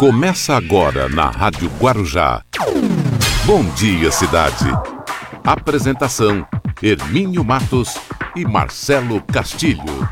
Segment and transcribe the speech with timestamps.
[0.00, 2.42] Começa agora na Rádio Guarujá.
[3.44, 4.64] Bom dia, cidade.
[5.44, 6.48] Apresentação:
[6.82, 7.98] Hermínio Matos
[8.34, 10.08] e Marcelo Castilho.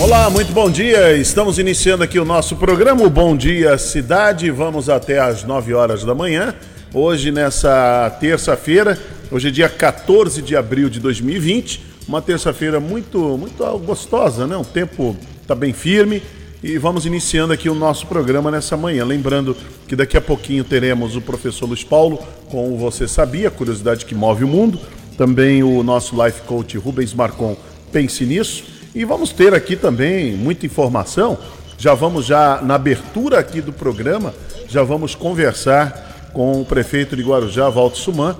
[0.00, 1.16] Olá, muito bom dia.
[1.16, 4.50] Estamos iniciando aqui o nosso programa o Bom Dia Cidade.
[4.50, 6.56] Vamos até às 9 horas da manhã.
[6.92, 8.98] Hoje, nessa terça-feira,
[9.30, 14.56] hoje é dia 14 de abril de 2020, uma terça-feira muito, muito gostosa, né?
[14.56, 16.20] O tempo está bem firme
[16.62, 19.04] e vamos iniciando aqui o nosso programa nessa manhã.
[19.04, 22.18] Lembrando que daqui a pouquinho teremos o professor Luiz Paulo
[22.50, 24.78] com o Você Sabia, curiosidade que move o mundo.
[25.16, 27.56] Também o nosso life coach Rubens Marcon,
[27.92, 28.64] pense nisso.
[28.94, 31.38] E vamos ter aqui também muita informação.
[31.78, 34.34] Já vamos já na abertura aqui do programa,
[34.66, 38.36] já vamos conversar com o prefeito de Guarujá, Walter Suman,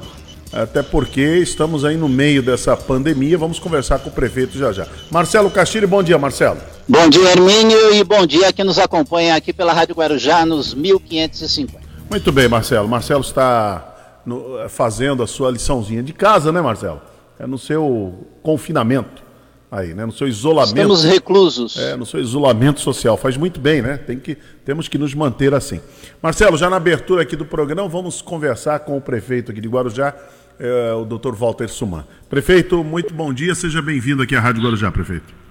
[0.51, 3.37] até porque estamos aí no meio dessa pandemia.
[3.37, 4.87] Vamos conversar com o prefeito já já.
[5.11, 6.76] Marcelo Castilho, bom dia, Marcelo.
[6.89, 10.73] Bom dia, Hermínio, e bom dia a quem nos acompanha aqui pela Rádio Guarujá nos
[10.73, 11.81] 1550.
[12.09, 12.87] Muito bem, Marcelo.
[12.87, 17.03] Marcelo está no, fazendo a sua liçãozinha de casa, né, Marcelo?
[17.41, 19.21] É no seu confinamento
[19.69, 20.07] aí, né?
[20.07, 20.77] No seu isolamento.
[20.77, 21.77] Estamos reclusos.
[21.77, 23.17] É, no seu isolamento social.
[23.17, 23.97] Faz muito bem, né?
[23.97, 25.81] Tem que, temos que nos manter assim.
[26.23, 30.15] Marcelo, já na abertura aqui do programa, vamos conversar com o prefeito aqui de Guarujá,
[30.57, 32.07] é, o doutor Walter Suman.
[32.31, 35.46] Prefeito, muito bom dia, seja bem-vindo aqui à Rádio Guarujá, prefeito.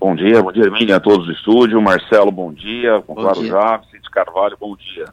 [0.00, 1.80] Bom dia, bom dia, Hermínia, a todos do estúdio.
[1.82, 3.02] Marcelo, bom dia.
[3.06, 5.04] Com Guarujá, Cid Carvalho, bom dia.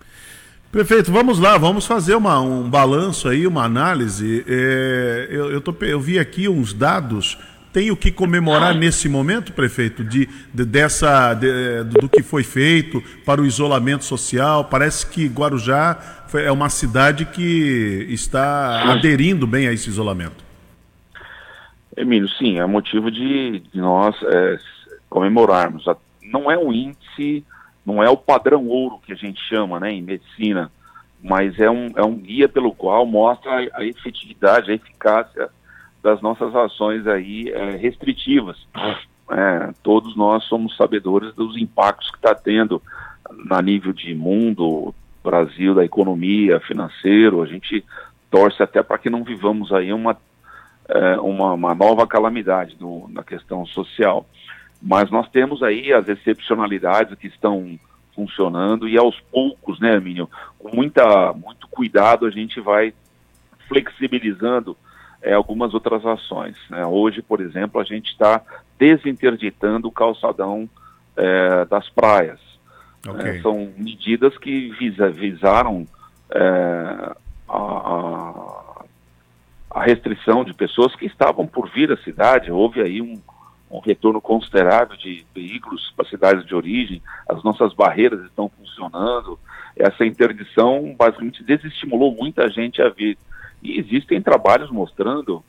[0.72, 4.46] Prefeito, vamos lá, vamos fazer uma, um balanço aí, uma análise.
[4.48, 7.38] É, eu, eu, tô, eu vi aqui uns dados
[7.74, 13.04] tem o que comemorar nesse momento, prefeito, de, de dessa de, do que foi feito
[13.26, 14.64] para o isolamento social?
[14.66, 20.44] Parece que Guarujá é uma cidade que está aderindo bem a esse isolamento.
[21.96, 24.58] Emílio, sim, é motivo de, de nós é,
[25.10, 25.86] comemorarmos.
[26.22, 27.46] Não é um índice,
[27.86, 30.72] não é o padrão ouro que a gente chama né, em medicina,
[31.24, 35.50] mas é um, é um guia pelo qual mostra a, efetividade, a eficácia
[36.04, 38.58] das nossas ações aí é, restritivas.
[39.30, 42.82] É, todos nós somos sabedores dos impactos que está tendo
[43.46, 44.94] na nível de mundo,
[45.24, 47.42] Brasil, da economia, financeiro.
[47.42, 47.84] A gente
[48.32, 50.16] torce até para que não vivamos aí uma,
[50.88, 52.78] é, uma, uma, nova calamidade
[53.10, 54.26] na questão social.
[54.82, 57.80] Mas nós temos aí as excepcionalidades que estão
[58.14, 62.94] funcionando e aos poucos, né, Minho, com muita, muito cuidado a gente vai
[63.68, 64.76] flexibilizando
[65.22, 66.56] é, algumas outras ações.
[66.70, 66.86] Né?
[66.86, 68.42] Hoje, por exemplo, a gente está
[68.78, 70.70] desinterditando o calçadão
[71.16, 72.40] é, das praias.
[73.08, 73.38] Okay.
[73.38, 75.86] É, são medidas que visa, visaram
[76.32, 77.16] é,
[77.48, 78.84] a,
[79.72, 82.52] a, restrição de pessoas que estavam por vir à cidade.
[82.52, 83.22] Houve aí um,
[83.70, 89.38] um retorno considerável de veículos para cidades de origem, as nossas barreiras estão funcionando.
[89.76, 93.18] Essa interdição basicamente desestimulou muita gente a vir.
[93.62, 95.44] E existem trabalhos mostrando,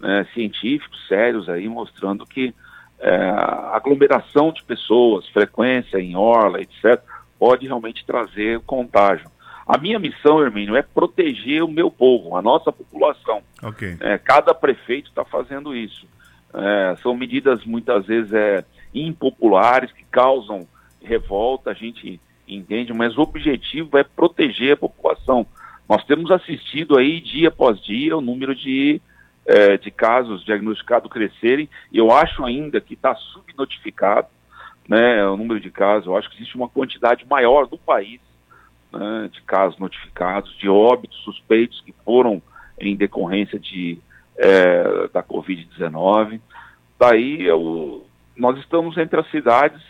[0.00, 2.54] né, científicos sérios aí, mostrando que
[2.98, 3.30] é,
[3.72, 7.00] aglomeração de pessoas, frequência em orla, etc.,
[7.38, 9.30] pode realmente trazer contágio.
[9.66, 13.40] A minha missão, Hermínio, é proteger o meu povo, a nossa população.
[13.62, 13.96] Okay.
[14.00, 16.06] É, cada prefeito está fazendo isso.
[16.52, 20.66] É, são medidas muitas vezes é, impopulares que causam
[21.00, 25.46] revolta, a gente entende, mas o objetivo é proteger a população.
[25.88, 29.00] Nós temos assistido aí dia após dia o número de,
[29.46, 34.28] é, de casos diagnosticados crescerem, e eu acho ainda que está subnotificado
[34.88, 36.06] né, o número de casos.
[36.06, 38.20] Eu acho que existe uma quantidade maior no país
[38.92, 42.42] né, de casos notificados, de óbitos suspeitos que foram
[42.78, 43.98] em decorrência de,
[44.40, 46.40] é, da Covid-19.
[46.98, 49.80] Daí eu, nós estamos entre as cidades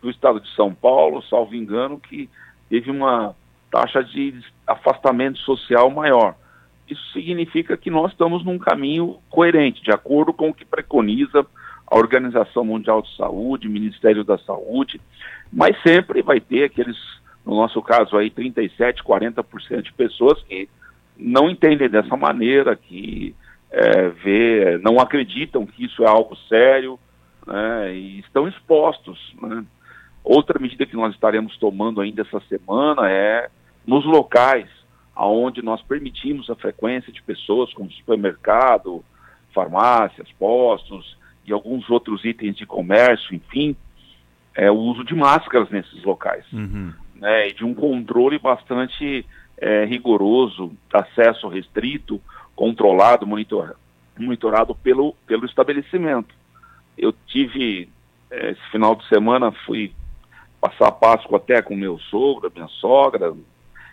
[0.00, 2.30] do estado de São Paulo, salvo engano, que
[2.70, 3.34] teve uma
[3.70, 6.36] taxa de afastamento social maior.
[6.88, 11.44] Isso significa que nós estamos num caminho coerente, de acordo com o que preconiza
[11.86, 15.00] a Organização Mundial de Saúde, Ministério da Saúde,
[15.52, 16.96] mas sempre vai ter aqueles,
[17.44, 20.68] no nosso caso aí, 37, 40% de pessoas que
[21.16, 23.34] não entendem dessa maneira, que
[23.74, 26.98] é, vê, não acreditam que isso é algo sério
[27.44, 29.34] né, e estão expostos.
[29.42, 29.64] Né.
[30.22, 33.50] Outra medida que nós estaremos tomando ainda essa semana é
[33.84, 34.68] nos locais
[35.14, 39.04] aonde nós permitimos a frequência de pessoas, como supermercado,
[39.52, 43.76] farmácias, postos e alguns outros itens de comércio, enfim,
[44.54, 46.44] é o uso de máscaras nesses locais.
[46.52, 46.92] Uhum.
[47.16, 49.26] Né, e de um controle bastante
[49.58, 52.20] é, rigoroso, acesso restrito,
[52.54, 53.76] controlado, monitor,
[54.18, 56.34] monitorado pelo, pelo estabelecimento.
[56.96, 57.88] Eu tive,
[58.30, 59.92] é, esse final de semana, fui
[60.60, 63.34] passar Páscoa até com meu sogro, minha sogra,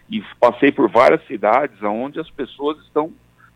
[0.10, 3.12] e passei por várias cidades onde as pessoas estão,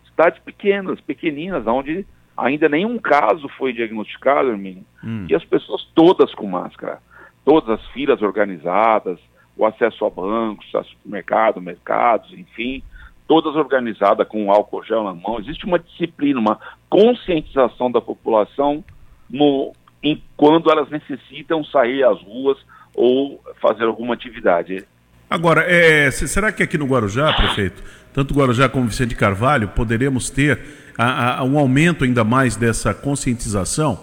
[0.09, 2.05] cidades pequenas, pequeninas, onde
[2.35, 5.25] ainda nenhum caso foi diagnosticado, Hermínio, hum.
[5.29, 6.99] e as pessoas todas com máscara,
[7.43, 9.19] todas as filas organizadas,
[9.55, 12.83] o acesso a bancos, a supermercado, mercados, enfim,
[13.27, 15.39] todas organizadas com álcool gel na mão.
[15.39, 18.83] Existe uma disciplina, uma conscientização da população
[19.29, 19.73] no,
[20.03, 22.57] em, quando elas necessitam sair às ruas
[22.93, 24.85] ou fazer alguma atividade.
[25.29, 27.83] Agora, é, será que aqui no Guarujá, prefeito,
[28.13, 30.59] tanto Guarujá como Vicente Carvalho, poderemos ter
[30.97, 33.99] a, a, um aumento ainda mais dessa conscientização?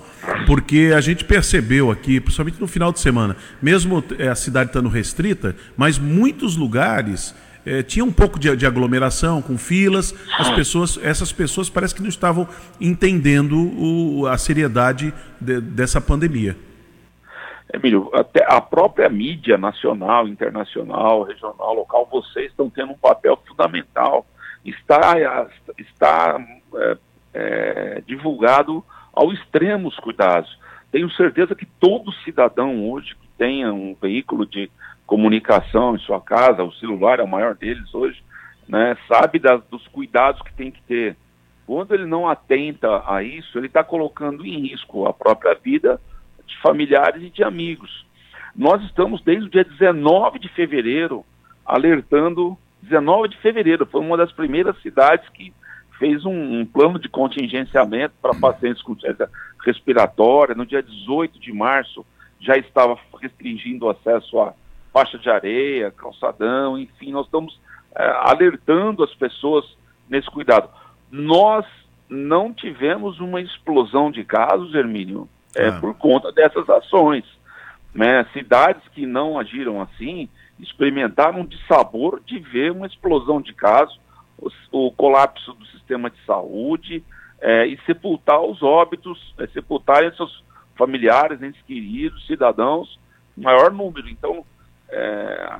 [0.46, 4.88] Porque a gente percebeu aqui, principalmente no final de semana, mesmo é, a cidade estando
[4.88, 10.14] restrita, mas muitos lugares é, tinha um pouco de, de, aglomeração, com filas.
[10.38, 12.46] As pessoas, essas pessoas parece que não estavam
[12.80, 16.56] entendendo o, a seriedade de, dessa pandemia.
[17.72, 24.26] Emílio, até a própria mídia nacional, internacional, regional, local, vocês estão tendo um papel fundamental.
[24.64, 25.16] Está,
[25.78, 26.38] está
[26.74, 26.96] é,
[27.32, 30.58] é, divulgado ao extremo os cuidados.
[30.90, 34.70] Tenho certeza que todo cidadão hoje que tenha um veículo de
[35.06, 38.22] comunicação em sua casa, o celular é o maior deles hoje,
[38.68, 39.40] né, sabe
[39.70, 41.16] dos cuidados que tem que ter.
[41.66, 46.00] Quando ele não atenta a isso, ele está colocando em risco a própria vida
[46.46, 48.04] de familiares e de amigos.
[48.54, 51.24] Nós estamos desde o dia 19 de fevereiro
[51.64, 52.58] alertando.
[52.82, 55.52] 19 de fevereiro foi uma das primeiras cidades que
[55.98, 59.30] fez um, um plano de contingenciamento para pacientes com doença
[59.64, 60.54] respiratória.
[60.54, 62.04] No dia 18 de março
[62.40, 64.52] já estava restringindo o acesso a
[64.92, 67.58] faixa de areia, calçadão, enfim, nós estamos
[67.96, 69.64] é, alertando as pessoas
[70.08, 70.68] nesse cuidado.
[71.10, 71.64] Nós
[72.08, 75.80] não tivemos uma explosão de casos, Hermínio, é, ah.
[75.80, 77.24] por conta dessas ações.
[77.94, 78.24] Né?
[78.32, 80.28] Cidades que não agiram assim
[80.58, 83.98] experimentaram de sabor de ver uma explosão de casos,
[84.38, 84.50] o,
[84.86, 87.02] o colapso do sistema de saúde
[87.40, 90.42] é, e sepultar os óbitos, é, sepultarem seus
[90.76, 92.98] familiares, entes queridos, cidadãos,
[93.36, 94.08] maior número.
[94.08, 94.44] Então,
[94.92, 95.58] é,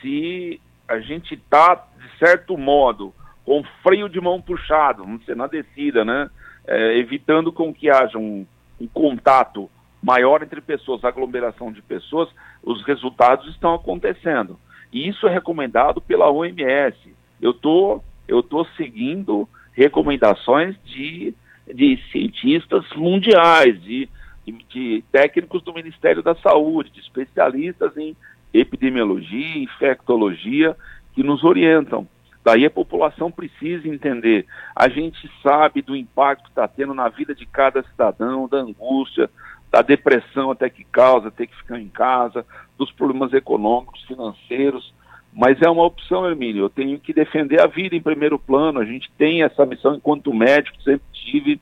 [0.00, 5.46] se a gente está, de certo modo, com freio de mão puxado, vamos dizer, na
[5.46, 6.28] descida, né?
[6.66, 8.46] É, evitando com que haja um,
[8.80, 9.70] um contato
[10.02, 12.28] maior entre pessoas, aglomeração de pessoas,
[12.62, 14.58] os resultados estão acontecendo.
[14.92, 16.96] E isso é recomendado pela OMS.
[17.40, 21.34] Eu tô, eu tô seguindo recomendações de,
[21.72, 24.08] de cientistas mundiais, de,
[24.44, 28.16] de, de técnicos do Ministério da Saúde, de especialistas em
[28.52, 30.76] epidemiologia, infectologia,
[31.14, 32.06] que nos orientam.
[32.44, 34.46] Daí a população precisa entender.
[34.74, 39.28] A gente sabe do impacto que está tendo na vida de cada cidadão, da angústia,
[39.70, 42.44] da depressão até que causa ter que ficar em casa,
[42.78, 44.92] dos problemas econômicos, financeiros.
[45.32, 46.64] Mas é uma opção, Hermínio.
[46.64, 48.80] Eu tenho que defender a vida em primeiro plano.
[48.80, 51.60] A gente tem essa missão enquanto médico, sempre tive.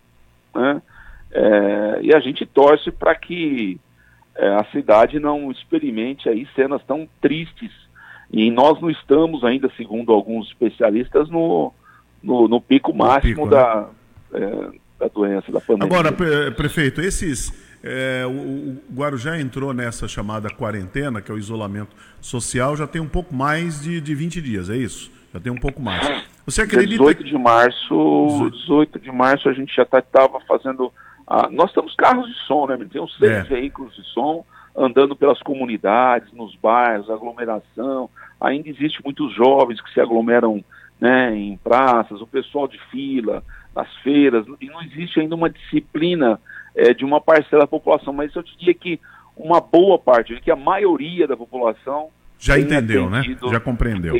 [0.54, 0.80] Né?
[1.32, 3.78] É, e a gente torce para que
[4.38, 7.72] é, a cidade não experimente aí cenas tão tristes.
[8.30, 11.72] E nós não estamos ainda, segundo alguns especialistas, no,
[12.22, 13.88] no, no pico máximo pico, da,
[14.30, 14.40] né?
[14.40, 15.86] é, da doença, da pandemia.
[15.86, 16.12] Agora,
[16.52, 17.66] prefeito, esses.
[17.82, 23.08] É, o, Guarujá entrou nessa chamada quarentena, que é o isolamento social, já tem um
[23.08, 25.12] pouco mais de, de 20 dias, é isso?
[25.32, 26.24] Já tem um pouco mais.
[26.44, 27.04] Você acredita?
[27.04, 30.92] 18 de março, 18 de março a gente já estava tá, fazendo
[31.30, 32.78] ah, nós temos carros de som, né?
[32.90, 33.42] Temos seis é.
[33.42, 34.44] veículos de som
[34.74, 38.08] andando pelas comunidades, nos bairros, aglomeração.
[38.40, 40.64] Ainda existe muitos jovens que se aglomeram
[40.98, 43.42] né, em praças, o pessoal de fila,
[43.74, 46.40] nas feiras, e não existe ainda uma disciplina
[46.74, 48.12] é, de uma parcela da população.
[48.12, 48.98] Mas eu diria que
[49.36, 52.08] uma boa parte, que a maioria da população
[52.38, 53.22] já entendeu, né?
[53.50, 54.14] Já compreendeu.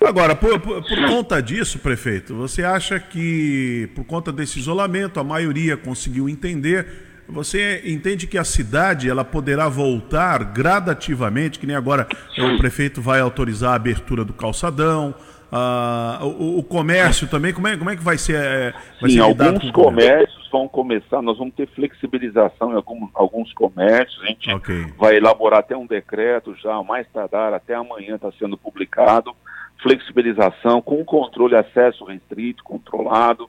[0.00, 5.24] Agora, por, por, por, conta disso, prefeito, você acha que, por conta desse isolamento, a
[5.24, 6.86] maioria conseguiu entender?
[7.28, 12.08] Você entende que a cidade ela poderá voltar gradativamente, que nem agora
[12.38, 15.14] o prefeito vai autorizar a abertura do calçadão,
[15.50, 18.36] Uh, o, o, comércio também, como é, como é que vai ser?
[18.36, 23.52] É, vai Sim, ser alguns comércios vão começar, nós vamos ter flexibilização em algum, alguns
[23.52, 24.86] comércios, a gente okay.
[24.98, 29.34] vai elaborar até um decreto já, mais tardar, até amanhã está sendo publicado,
[29.82, 33.48] flexibilização com controle acesso restrito, controlado,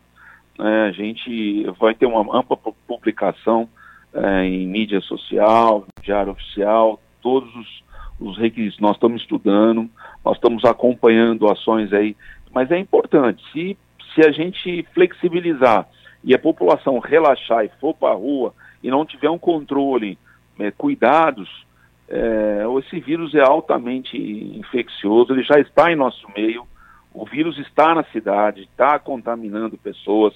[0.57, 3.67] né, a gente vai ter uma ampla publicação
[4.13, 7.81] é, em mídia social, diário oficial, todos os
[8.21, 8.79] os requisitos.
[8.79, 9.89] Nós estamos estudando,
[10.23, 12.15] nós estamos acompanhando ações aí,
[12.53, 13.77] mas é importante, se,
[14.13, 15.87] se a gente flexibilizar
[16.23, 20.17] e a população relaxar e for para a rua e não tiver um controle,
[20.59, 21.65] é, cuidados,
[22.07, 26.67] é, esse vírus é altamente infeccioso, ele já está em nosso meio,
[27.13, 30.33] o vírus está na cidade, está contaminando pessoas.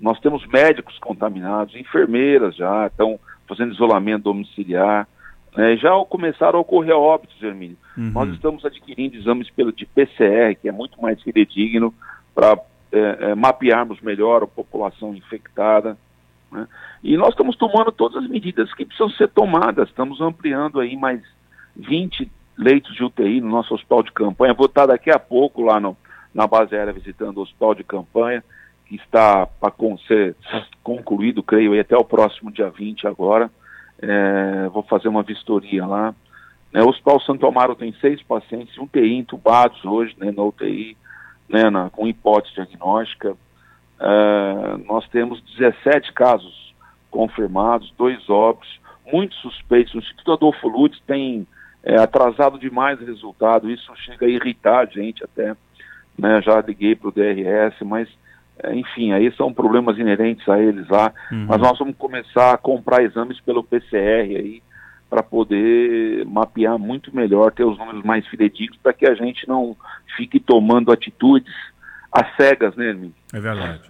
[0.00, 5.06] Nós temos médicos contaminados, enfermeiras já estão fazendo isolamento domiciliar.
[5.56, 5.76] Né?
[5.76, 7.76] Já começaram a ocorrer óbitos, Hermínio.
[7.96, 8.10] Uhum.
[8.12, 11.92] Nós estamos adquirindo exames pelo, de PCR, que é muito mais fidedigno,
[12.34, 12.58] para
[12.92, 15.96] é, é, mapearmos melhor a população infectada.
[16.50, 16.68] Né?
[17.02, 19.88] E nós estamos tomando todas as medidas que precisam ser tomadas.
[19.88, 21.22] Estamos ampliando aí mais
[21.74, 24.54] 20 leitos de UTI no nosso hospital de campanha.
[24.54, 25.96] Vou estar daqui a pouco lá no,
[26.34, 28.44] na base aérea visitando o hospital de campanha,
[28.86, 29.72] que está para
[30.06, 30.36] ser
[30.82, 33.50] concluído, creio, até o próximo dia 20 agora.
[34.00, 36.14] É, vou fazer uma vistoria lá.
[36.74, 40.96] É, o Hospital Santo Amaro tem seis pacientes, um TI entubados hoje, né, na UTI,
[41.48, 43.32] né, na, com hipótese diagnóstica.
[43.32, 46.74] Uh, nós temos 17 casos
[47.10, 48.80] confirmados, dois óbitos,
[49.10, 49.94] muitos suspeitos.
[49.94, 51.46] O Instituto Adolfo Lutz tem
[51.84, 55.54] é, atrasado demais o resultado, isso chega a irritar a gente até.
[56.18, 56.40] Né?
[56.42, 58.08] Já liguei para o DRS, mas
[58.62, 61.12] é, enfim, aí são problemas inerentes a eles lá.
[61.30, 61.46] Uhum.
[61.48, 64.62] Mas nós vamos começar a comprar exames pelo PCR aí,
[65.12, 69.76] para poder mapear muito melhor, ter os números mais fidedignos, para que a gente não
[70.16, 71.52] fique tomando atitudes
[72.10, 73.14] às cegas, né, Hermínio?
[73.30, 73.82] É verdade.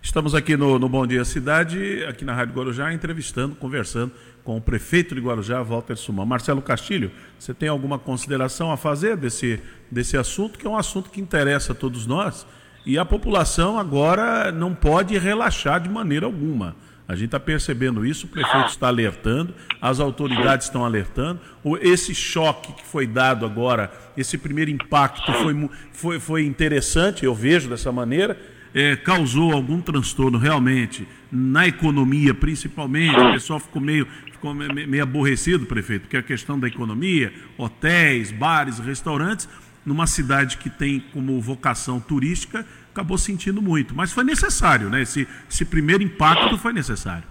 [0.00, 4.60] Estamos aqui no, no Bom Dia Cidade, aqui na Rádio Guarujá, entrevistando, conversando com o
[4.60, 6.24] prefeito de Guarujá, Walter Suma.
[6.24, 9.60] Marcelo Castilho, você tem alguma consideração a fazer desse,
[9.90, 12.46] desse assunto, que é um assunto que interessa a todos nós,
[12.86, 16.74] e a população agora não pode relaxar de maneira alguma.
[17.10, 19.52] A gente está percebendo isso, o prefeito está alertando,
[19.82, 21.40] as autoridades estão alertando.
[21.80, 27.68] Esse choque que foi dado agora, esse primeiro impacto foi, foi, foi interessante, eu vejo
[27.68, 28.40] dessa maneira,
[28.72, 33.18] é, causou algum transtorno realmente na economia, principalmente.
[33.18, 38.78] O pessoal ficou meio, ficou meio aborrecido, prefeito, porque a questão da economia, hotéis, bares,
[38.78, 39.48] restaurantes,
[39.84, 42.64] numa cidade que tem como vocação turística,
[43.00, 43.94] acabou sentindo muito.
[43.94, 45.02] Mas foi necessário, né?
[45.02, 47.24] Esse, esse primeiro impacto foi necessário.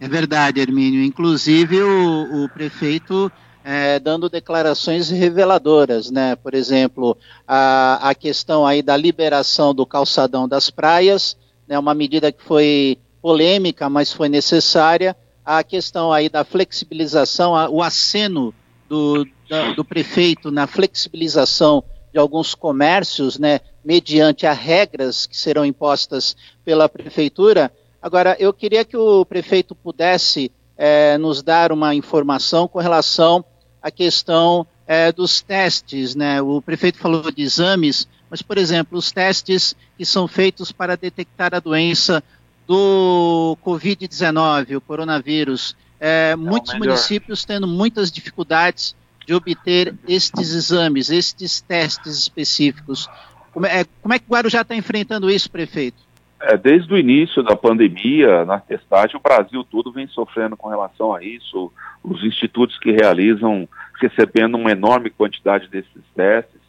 [0.00, 1.02] É verdade, Hermínio.
[1.02, 3.32] Inclusive, o, o prefeito
[3.64, 6.36] é, dando declarações reveladoras, né?
[6.36, 11.36] Por exemplo, a, a questão aí da liberação do calçadão das praias,
[11.66, 11.78] né?
[11.78, 15.16] Uma medida que foi polêmica, mas foi necessária.
[15.44, 18.54] A questão aí da flexibilização, a, o aceno
[18.88, 23.60] do, da, do prefeito na flexibilização de alguns comércios, né?
[23.84, 27.72] Mediante as regras que serão impostas pela prefeitura.
[28.00, 33.44] Agora, eu queria que o prefeito pudesse é, nos dar uma informação com relação
[33.82, 36.40] a questão é, dos testes, né?
[36.40, 41.54] O prefeito falou de exames, mas, por exemplo, os testes que são feitos para detectar
[41.54, 42.22] a doença
[42.66, 46.88] do Covid-19, o coronavírus, é, muitos melhor.
[46.88, 48.94] municípios tendo muitas dificuldades
[49.26, 53.08] de obter estes exames, estes testes específicos.
[53.52, 55.96] Como é, como é que o Guarujá está enfrentando isso, prefeito?
[56.40, 61.12] É, desde o início da pandemia, na testagem, o Brasil todo vem sofrendo com relação
[61.12, 61.72] a isso.
[62.02, 63.68] Os institutos que realizam,
[64.00, 66.60] recebendo uma enorme quantidade desses testes,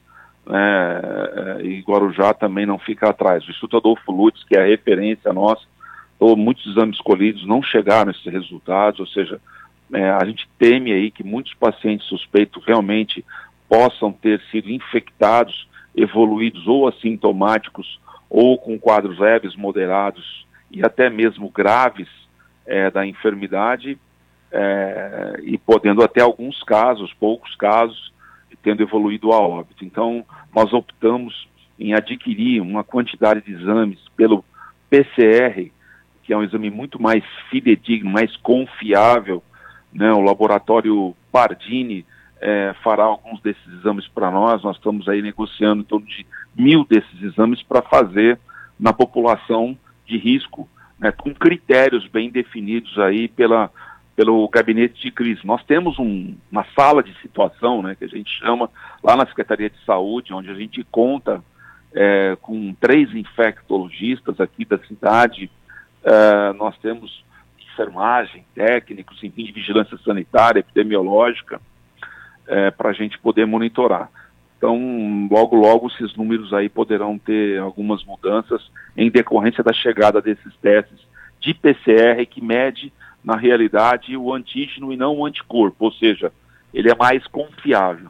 [0.45, 1.01] né,
[1.59, 3.45] é, e Guarujá também não fica atrás.
[3.47, 5.63] O Instituto Adolfo Lutz, que é a referência nossa,
[6.19, 9.39] ou muitos exames escolhidos não chegaram a esses resultados, ou seja,
[9.93, 13.23] é, a gente teme aí que muitos pacientes suspeitos realmente
[13.69, 15.68] possam ter sido infectados,
[16.01, 22.07] evoluídos ou assintomáticos ou com quadros leves, moderados e até mesmo graves
[22.65, 23.97] é, da enfermidade,
[24.51, 28.13] é, e podendo até alguns casos, poucos casos,
[28.61, 29.85] tendo evoluído a óbito.
[29.85, 31.47] Então, nós optamos
[31.79, 34.43] em adquirir uma quantidade de exames pelo
[34.89, 35.71] PCR,
[36.23, 39.41] que é um exame muito mais fidedigno, mais confiável.
[39.93, 40.11] Né?
[40.11, 42.05] O laboratório Pardini
[42.41, 44.63] é, fará alguns desses exames para nós.
[44.63, 48.39] Nós estamos aí negociando em torno de mil desses exames para fazer
[48.79, 50.67] na população de risco,
[50.97, 53.69] né, com critérios bem definidos aí pela,
[54.15, 55.41] pelo gabinete de crise.
[55.45, 58.69] Nós temos um, uma sala de situação, né, que a gente chama
[59.03, 61.43] lá na Secretaria de Saúde, onde a gente conta
[61.93, 65.49] é, com três infectologistas aqui da cidade.
[66.03, 67.23] É, nós temos
[67.71, 71.61] enfermagem, técnicos, enfim, de vigilância sanitária, epidemiológica,
[72.49, 74.09] é, para a gente poder monitorar.
[74.57, 74.77] Então,
[75.31, 78.61] logo, logo, esses números aí poderão ter algumas mudanças
[78.97, 80.99] em decorrência da chegada desses testes
[81.39, 82.91] de PCR que mede,
[83.23, 86.33] na realidade, o antígeno e não o anticorpo, ou seja,
[86.73, 88.09] ele é mais confiável.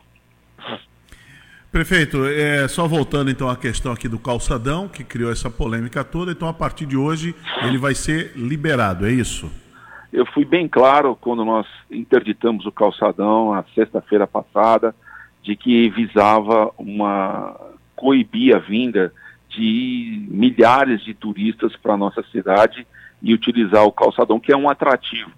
[1.72, 6.32] Prefeito, é, só voltando então à questão aqui do calçadão, que criou essa polêmica toda,
[6.32, 9.52] então a partir de hoje ele vai ser liberado, é isso?
[10.12, 14.96] Eu fui bem claro quando nós interditamos o calçadão na sexta-feira passada,
[15.44, 17.56] de que visava uma
[17.96, 19.14] coibir a vinda
[19.50, 22.88] de milhares de turistas para a nossa cidade
[23.22, 25.32] e utilizar o calçadão, que é um atrativo.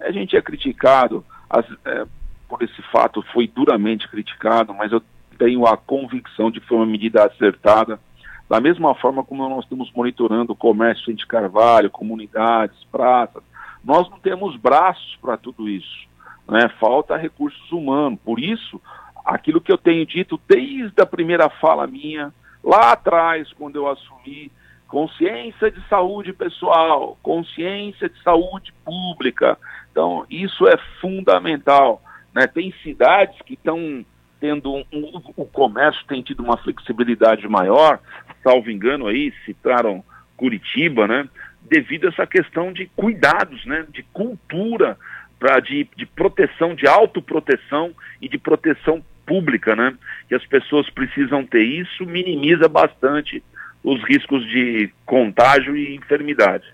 [0.00, 2.06] A gente é criticado, as, é,
[2.48, 5.02] por esse fato foi duramente criticado, mas eu
[5.38, 8.00] tenho a convicção de que foi uma medida acertada,
[8.48, 13.42] da mesma forma como nós estamos monitorando o comércio de Carvalho, comunidades, praças,
[13.86, 16.08] nós não temos braços para tudo isso,
[16.48, 16.68] né?
[16.80, 18.82] falta recursos humanos, por isso,
[19.24, 24.50] aquilo que eu tenho dito desde a primeira fala minha, lá atrás, quando eu assumi,
[24.88, 29.56] consciência de saúde pessoal, consciência de saúde pública,
[29.92, 32.02] então isso é fundamental,
[32.34, 32.48] né?
[32.48, 34.04] tem cidades que estão
[34.40, 38.00] tendo um, um, o comércio tem tido uma flexibilidade maior,
[38.42, 40.04] salvo engano aí, citaram
[40.36, 41.28] Curitiba, né?
[41.68, 43.86] Devido a essa questão de cuidados, né?
[43.92, 44.96] De cultura,
[45.38, 49.94] pra, de, de proteção, de autoproteção e de proteção pública, né?
[50.28, 51.62] Que as pessoas precisam ter.
[51.62, 53.42] Isso minimiza bastante
[53.82, 56.64] os riscos de contágio e enfermidade.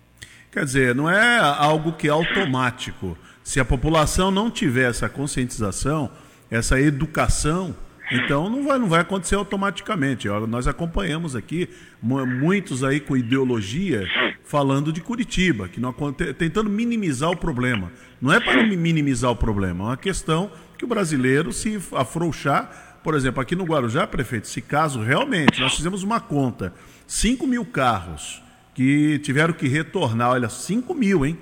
[0.50, 3.16] Quer dizer, não é algo que é automático.
[3.42, 6.10] Se a população não tiver essa conscientização,
[6.50, 7.74] essa educação,
[8.10, 10.28] então não vai, não vai acontecer automaticamente.
[10.48, 11.68] Nós acompanhamos aqui
[12.02, 14.06] muitos aí com ideologia
[14.44, 15.94] falando de Curitiba, que não,
[16.36, 17.92] tentando minimizar o problema.
[18.20, 22.98] Não é para minimizar o problema, é uma questão que o brasileiro se afrouxar.
[23.02, 26.74] Por exemplo, aqui no Guarujá, prefeito, se caso realmente nós fizemos uma conta,
[27.06, 28.42] 5 mil carros
[28.74, 31.38] que tiveram que retornar, olha, 5 mil, hein?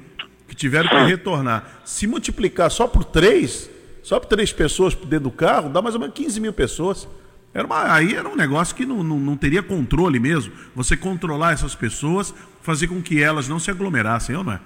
[0.48, 1.80] Que tiveram que retornar.
[1.84, 3.70] Se multiplicar só por três,
[4.02, 7.08] só por três pessoas dentro do carro, dá mais ou menos 15 mil pessoas.
[7.52, 10.52] Era uma, aí era um negócio que não, não, não, teria controle mesmo.
[10.74, 14.60] Você controlar essas pessoas, fazer com que elas não se aglomerassem, ou não é?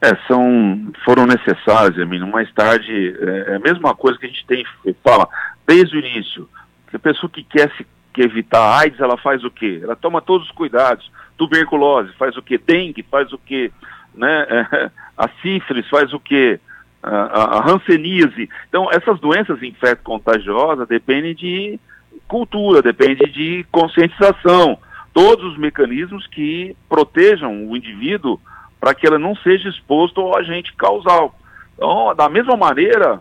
[0.00, 2.26] É, são, foram necessárias, Emílio.
[2.26, 4.64] Mais tarde, é, é a mesma coisa que a gente tem,
[5.02, 5.28] fala,
[5.66, 6.48] desde o início.
[6.90, 7.86] Que a pessoa que quer se
[8.18, 9.80] que evitar a AIDS, ela faz o quê?
[9.80, 11.08] Ela toma todos os cuidados.
[11.36, 12.58] Tuberculose faz o quê?
[12.58, 13.70] Dengue faz o quê?
[14.12, 14.46] Né?
[14.50, 16.58] É, a sífilis faz o quê?
[17.02, 18.48] A, hanseníase.
[18.68, 21.78] Então, essas doenças infecto-contagiosas dependem de
[22.26, 24.78] cultura, depende de conscientização,
[25.14, 28.38] todos os mecanismos que protejam o indivíduo
[28.80, 31.34] para que ele não seja exposto ao agente causal.
[31.74, 33.20] Então, da mesma maneira,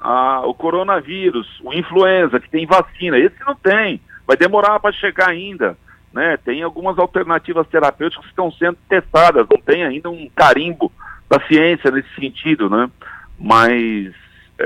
[0.00, 5.28] a, o coronavírus, o influenza, que tem vacina, esse não tem, vai demorar para chegar
[5.28, 5.76] ainda.
[6.12, 6.36] Né?
[6.38, 10.90] Tem algumas alternativas terapêuticas que estão sendo testadas, não tem ainda um carimbo
[11.28, 12.90] da ciência nesse sentido, né?
[13.38, 14.12] Mas,
[14.58, 14.64] é,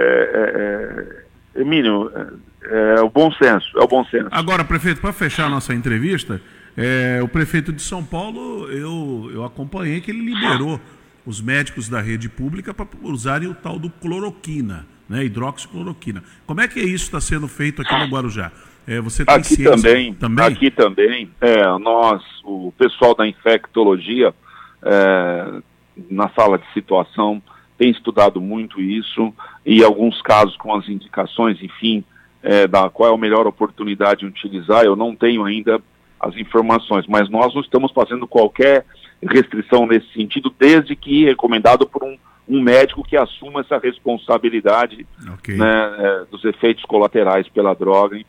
[1.55, 4.29] é, é, Emílio, é, é, o bom senso, é o bom senso.
[4.31, 6.41] Agora, prefeito, para fechar a nossa entrevista,
[6.77, 10.81] é, o prefeito de São Paulo, eu, eu acompanhei que ele liberou
[11.27, 16.23] os médicos da rede pública para usarem o tal do cloroquina, né, hidroxicloroquina.
[16.47, 18.51] Como é que isso está sendo feito aqui no Guarujá?
[18.87, 24.35] É, você tem aqui também, também, aqui também, é, nós, o pessoal da infectologia,
[24.83, 25.63] é,
[26.11, 27.41] na sala de situação,
[27.83, 29.35] tem estudado muito isso
[29.67, 32.05] e alguns casos com as indicações, enfim,
[32.41, 35.83] é, da qual é a melhor oportunidade de utilizar, eu não tenho ainda
[36.21, 38.87] as informações, mas nós não estamos fazendo qualquer
[39.21, 42.17] restrição nesse sentido, desde que recomendado por um,
[42.49, 45.57] um médico que assuma essa responsabilidade okay.
[45.57, 48.17] né, é, dos efeitos colaterais pela droga.
[48.17, 48.27] Enfim.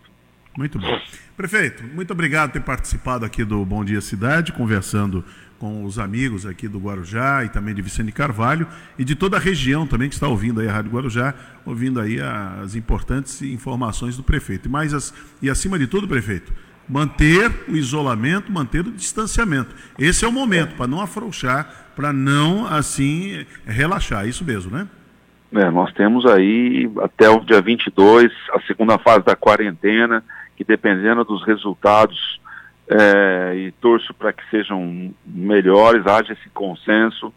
[0.58, 1.00] Muito bom.
[1.38, 5.24] Prefeito, muito obrigado por ter participado aqui do Bom Dia Cidade, conversando
[5.60, 9.40] com os amigos aqui do Guarujá e também de Vicente Carvalho e de toda a
[9.40, 11.34] região também que está ouvindo aí a Rádio Guarujá,
[11.66, 12.20] ouvindo aí
[12.64, 14.70] as importantes informações do prefeito.
[14.70, 16.52] Mais as, e acima de tudo, prefeito,
[16.88, 19.76] manter o isolamento, manter o distanciamento.
[19.98, 24.88] Esse é o momento para não afrouxar, para não assim relaxar, isso mesmo, né?
[25.56, 30.24] É, nós temos aí até o dia 22 a segunda fase da quarentena,
[30.58, 32.42] que dependendo dos resultados
[32.90, 37.34] é, e torço para que sejam melhores, haja esse consenso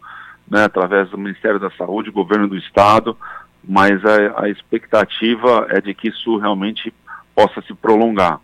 [0.49, 3.17] né, através do Ministério da Saúde, governo do Estado,
[3.63, 6.93] mas a, a expectativa é de que isso realmente
[7.35, 8.39] possa se prolongar.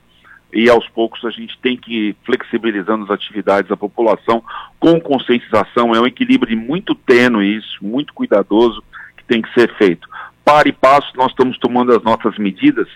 [0.54, 4.44] E aos poucos a gente tem que ir flexibilizando as atividades da população
[4.80, 8.84] com conscientização, é um equilíbrio muito tênue isso, muito cuidadoso
[9.18, 10.08] que tem que ser feito.
[10.46, 12.88] Para e passo, nós estamos tomando as nossas medidas,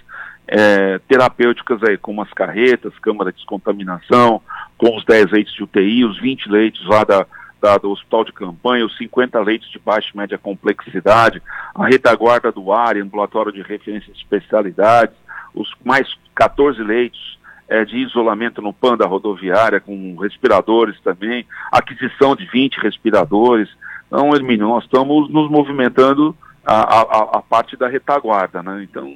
[0.48, 4.42] é, terapêuticas aí, como as carretas, câmara de descontaminação,
[4.78, 7.26] com os 10 leitos de UTI, os 20 leitos lá da,
[7.62, 11.42] da, do hospital de campanha, os 50 leitos de baixa e média complexidade,
[11.76, 15.16] a retaguarda do ar, ambulatório de referência de especialidades,
[15.54, 22.36] os mais 14 leitos é, de isolamento no PAN da rodoviária, com respiradores também, aquisição
[22.36, 23.68] de 20 respiradores.
[24.08, 28.84] Então, Hermínio, nós estamos nos movimentando a, a, a parte da retaguarda, né?
[28.84, 29.14] Então,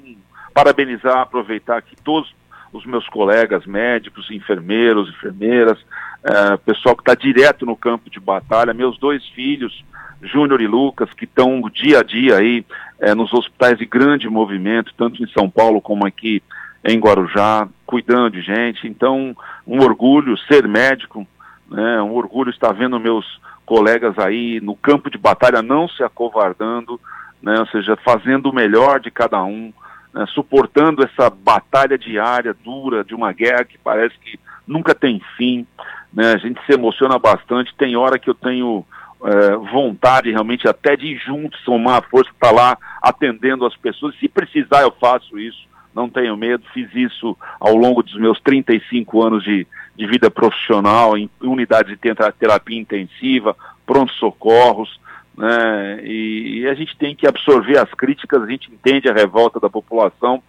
[0.53, 2.33] parabenizar, aproveitar que todos
[2.71, 5.77] os meus colegas médicos, enfermeiros, enfermeiras,
[6.23, 9.83] é, pessoal que está direto no campo de batalha, meus dois filhos,
[10.21, 12.65] Júnior e Lucas, que estão dia a dia aí
[12.99, 16.41] é, nos hospitais de grande movimento, tanto em São Paulo como aqui
[16.83, 18.87] em Guarujá, cuidando de gente.
[18.87, 19.35] Então,
[19.65, 21.27] um orgulho ser médico,
[21.69, 26.99] né, um orgulho estar vendo meus colegas aí no campo de batalha não se acovardando,
[27.41, 29.73] né, ou seja, fazendo o melhor de cada um,
[30.13, 35.65] né, suportando essa batalha diária, dura, de uma guerra que parece que nunca tem fim.
[36.13, 38.85] Né, a gente se emociona bastante, tem hora que eu tenho
[39.23, 44.17] é, vontade realmente até de ir junto, somar a força para lá atendendo as pessoas.
[44.19, 46.63] Se precisar, eu faço isso, não tenho medo.
[46.73, 52.13] Fiz isso ao longo dos meus 35 anos de, de vida profissional, em unidades de
[52.37, 54.99] terapia intensiva, pronto-socorros.
[55.37, 56.01] Né?
[56.03, 59.69] E, e, a gente tem que absorver as críticas, a gente entende a revolta da
[59.69, 60.41] população,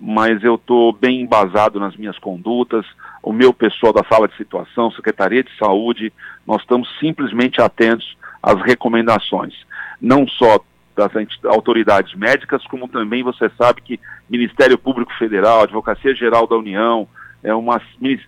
[0.00, 2.86] mas eu estou bem embasado nas minhas condutas,
[3.22, 6.12] o meu pessoal da sala de situação, Secretaria de Saúde,
[6.46, 9.54] nós estamos simplesmente atentos às recomendações,
[10.00, 10.58] não só
[10.96, 11.12] das
[11.44, 17.06] autoridades médicas, como também você sabe que Ministério Público Federal, Advocacia Geral da União,
[17.42, 17.80] é uma,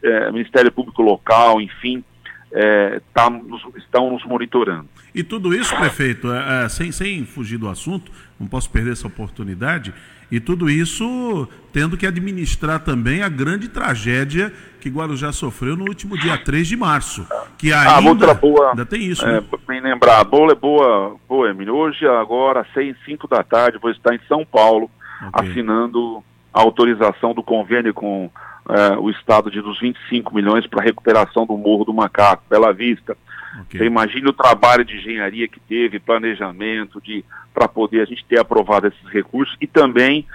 [0.03, 2.05] é, Ministério Público Local, enfim,
[2.53, 4.87] é, tá, nos, estão nos monitorando.
[5.15, 9.07] E tudo isso, prefeito, é, é, sem, sem fugir do assunto, não posso perder essa
[9.07, 9.93] oportunidade,
[10.31, 16.17] e tudo isso tendo que administrar também a grande tragédia que Guarujá sofreu no último
[16.19, 17.27] dia 3 de março.
[17.59, 19.25] Que ainda, a outra boa, ainda tem isso.
[19.27, 19.45] É, né?
[19.69, 21.75] Bem lembrar, a bola é boa, boa, Emílio.
[21.75, 24.91] Hoje, agora, às 6, 5 da tarde, vou estar em São Paulo
[25.29, 25.51] okay.
[25.51, 28.31] assinando a autorização do convênio com
[28.69, 32.73] é, o Estado de dos 25 milhões para a recuperação do Morro do Macaco, Bela
[32.73, 33.17] Vista.
[33.63, 33.81] Okay.
[33.81, 38.39] Você imagina o trabalho de engenharia que teve, planejamento, de para poder a gente ter
[38.39, 40.27] aprovado esses recursos e também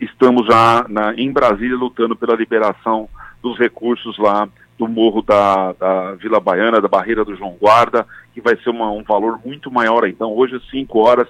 [0.00, 3.08] estamos já na, em Brasília lutando pela liberação
[3.42, 8.40] dos recursos lá do morro da, da, Vila Baiana, da Barreira do João Guarda, que
[8.40, 10.06] vai ser uma, um valor muito maior.
[10.08, 11.28] Então, hoje às 5 horas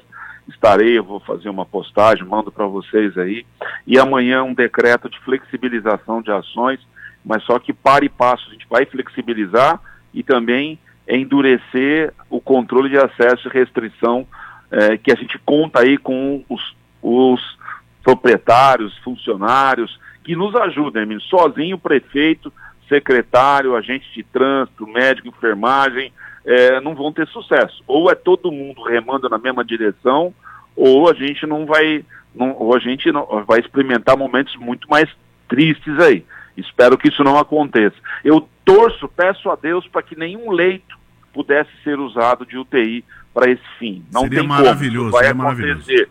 [0.48, 3.46] estarei, eu vou fazer uma postagem, mando para vocês aí.
[3.86, 6.80] E amanhã um decreto de flexibilização de ações,
[7.24, 9.80] mas só que para e passo, a gente vai flexibilizar
[10.12, 10.78] e também
[11.08, 14.26] endurecer o controle de acesso e restrição
[14.70, 17.58] é, que a gente conta aí com os, os
[18.02, 22.52] proprietários, funcionários, que nos ajudem, sozinho o prefeito,
[22.92, 26.12] secretário, agente de trânsito, médico, enfermagem,
[26.44, 27.82] é, não vão ter sucesso.
[27.86, 30.34] Ou é todo mundo remando na mesma direção,
[30.76, 35.08] ou a gente não vai, não, ou a gente não, vai experimentar momentos muito mais
[35.48, 36.24] tristes aí.
[36.54, 37.96] Espero que isso não aconteça.
[38.22, 40.98] Eu torço, peço a Deus para que nenhum leito
[41.32, 43.02] pudesse ser usado de UTI
[43.32, 44.04] para esse fim.
[44.12, 45.22] Não seria tem maravilhoso, como.
[45.22, 46.10] Vai acontecer,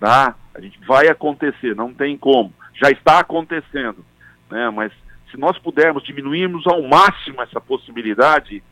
[0.00, 0.34] tá?
[0.54, 2.52] A gente vai acontecer, não tem como.
[2.74, 4.02] Já está acontecendo,
[4.50, 4.70] né?
[4.70, 4.92] Mas
[5.32, 8.62] se nós pudermos diminuirmos ao máximo essa possibilidade,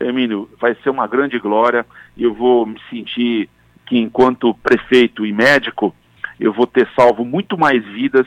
[0.00, 3.48] Emílio, vai ser uma grande glória e eu vou me sentir
[3.86, 5.94] que enquanto prefeito e médico,
[6.40, 8.26] eu vou ter salvo muito mais vidas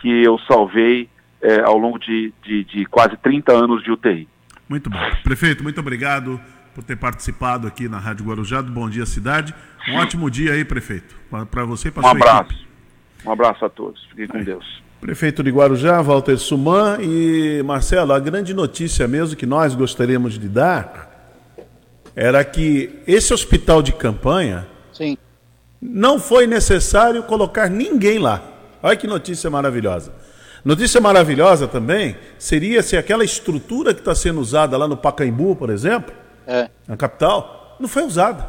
[0.00, 1.08] que eu salvei
[1.40, 4.26] é, ao longo de, de, de quase 30 anos de UTI.
[4.68, 4.98] Muito bom.
[5.22, 6.40] Prefeito, muito obrigado
[6.74, 9.54] por ter participado aqui na Rádio Guarujá do Bom Dia Cidade.
[9.88, 11.16] Um ótimo dia aí, prefeito,
[11.50, 12.52] para você e para um sua abraço.
[12.52, 12.68] Equipe.
[13.24, 14.04] Um abraço a todos.
[14.06, 14.87] Fiquem com Deus.
[15.00, 20.48] Prefeito de Guarujá, Walter Suman e Marcelo, a grande notícia mesmo que nós gostaríamos de
[20.48, 21.08] dar
[22.16, 25.16] era que esse hospital de campanha Sim.
[25.80, 28.42] não foi necessário colocar ninguém lá.
[28.82, 30.12] Olha que notícia maravilhosa.
[30.64, 35.70] Notícia maravilhosa também seria se aquela estrutura que está sendo usada lá no Pacaembu, por
[35.70, 36.12] exemplo,
[36.44, 36.68] é.
[36.88, 38.48] na capital, não foi usada.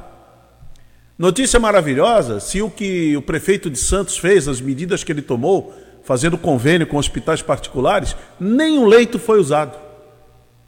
[1.15, 5.75] Notícia maravilhosa se o que o prefeito de Santos fez, as medidas que ele tomou,
[6.09, 9.77] fazendo convênio com hospitais particulares, nenhum leito foi usado.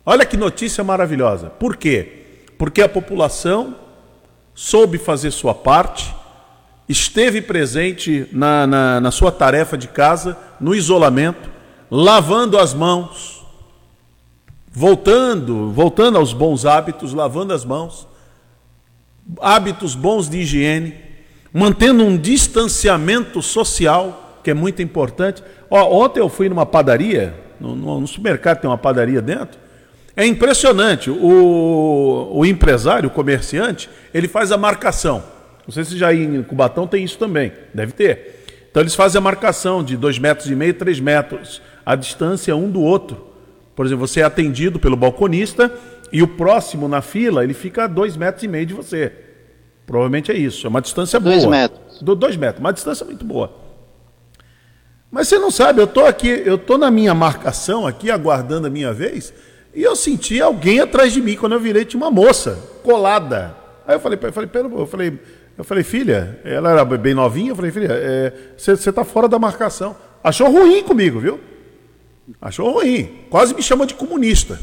[0.05, 1.49] Olha que notícia maravilhosa.
[1.49, 2.25] Por quê?
[2.59, 3.75] Porque a população
[4.53, 6.13] soube fazer sua parte,
[6.87, 11.49] esteve presente na, na, na sua tarefa de casa, no isolamento,
[11.89, 13.43] lavando as mãos,
[14.71, 18.07] voltando, voltando aos bons hábitos, lavando as mãos,
[19.41, 20.93] hábitos bons de higiene,
[21.51, 25.43] mantendo um distanciamento social, que é muito importante.
[25.69, 29.59] Ó, ontem eu fui numa padaria, no, no, supermercado tem uma padaria dentro.
[30.15, 31.09] É impressionante.
[31.09, 35.23] O, o empresário, o comerciante, ele faz a marcação.
[35.65, 37.51] Não sei se já em Cubatão tem isso também.
[37.73, 38.43] Deve ter.
[38.69, 42.69] Então eles fazem a marcação de dois metros e meio, três metros a distância um
[42.69, 43.27] do outro.
[43.75, 45.71] Por exemplo, você é atendido pelo balconista
[46.11, 49.11] e o próximo na fila, ele fica a dois metros e meio de você.
[49.85, 50.65] Provavelmente é isso.
[50.65, 51.35] É uma distância boa.
[51.35, 52.01] Dois metros.
[52.01, 53.60] Do, dois metros, uma distância muito boa.
[55.11, 58.69] Mas você não sabe, eu tô aqui, eu tô na minha marcação aqui, aguardando a
[58.69, 59.33] minha vez,
[59.75, 61.35] e eu senti alguém atrás de mim.
[61.35, 63.55] Quando eu virei, tinha uma moça colada.
[63.85, 65.19] Aí eu falei, eu falei, pera, eu falei,
[65.57, 69.37] eu falei, filha, ela era bem novinha, eu falei, filha, é, você está fora da
[69.37, 69.95] marcação.
[70.23, 71.39] Achou ruim comigo, viu?
[72.41, 73.25] Achou ruim.
[73.29, 74.59] Quase me chamou de comunista.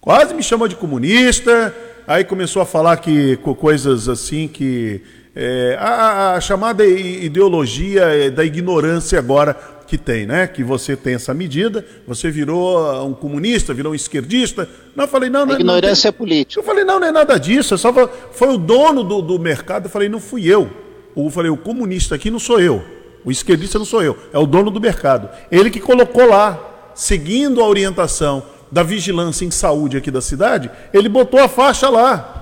[0.00, 1.74] Quase me chamou de comunista.
[2.06, 5.02] Aí começou a falar que coisas assim que
[5.40, 10.48] é, a, a, chamada ideologia é da ignorância agora que tem, né?
[10.48, 14.68] Que você tem essa medida, você virou um comunista, virou um esquerdista.
[14.96, 15.52] Não, eu falei, não, não.
[15.52, 16.60] A ignorância não, não, política.
[16.60, 17.92] Eu falei, não, não é nada disso, é só
[18.32, 19.84] foi o dono do, do mercado.
[19.84, 20.68] Eu falei, não fui eu.
[21.16, 22.84] Eu falei, o comunista aqui não sou eu.
[23.24, 25.28] O esquerdista não sou eu, é o dono do mercado.
[25.52, 31.08] Ele que colocou lá, seguindo a orientação da vigilância em saúde aqui da cidade, ele
[31.08, 32.37] botou a faixa lá.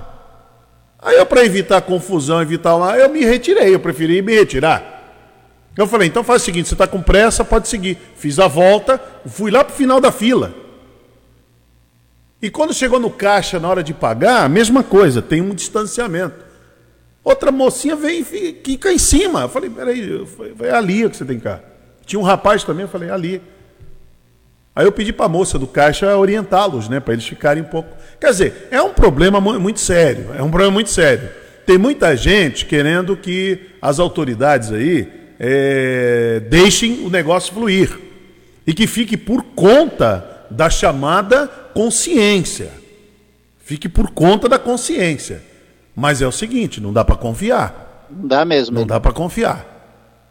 [1.00, 4.94] Aí eu, para evitar confusão, evitar lá, eu me retirei, eu preferi me retirar.
[5.76, 7.98] Eu falei, então faz o seguinte, você está com pressa, pode seguir.
[8.16, 10.54] Fiz a volta, fui lá para o final da fila.
[12.40, 16.44] E quando chegou no caixa, na hora de pagar, a mesma coisa, tem um distanciamento.
[17.22, 19.42] Outra mocinha vem e fica em cima.
[19.42, 20.26] Eu falei, peraí,
[20.60, 21.60] é ali que você tem cá.
[22.06, 23.42] Tinha um rapaz também, eu falei, ali.
[24.76, 27.96] Aí eu pedi para a moça do caixa orientá-los, né, para eles ficarem um pouco.
[28.20, 31.30] Quer dizer, é um problema muito sério, é um problema muito sério.
[31.64, 35.08] Tem muita gente querendo que as autoridades aí
[35.40, 37.98] é, deixem o negócio fluir
[38.66, 42.70] e que fique por conta da chamada consciência.
[43.64, 45.42] Fique por conta da consciência.
[45.94, 48.06] Mas é o seguinte, não dá para confiar.
[48.10, 48.78] Não dá mesmo.
[48.78, 49.75] Não dá para confiar.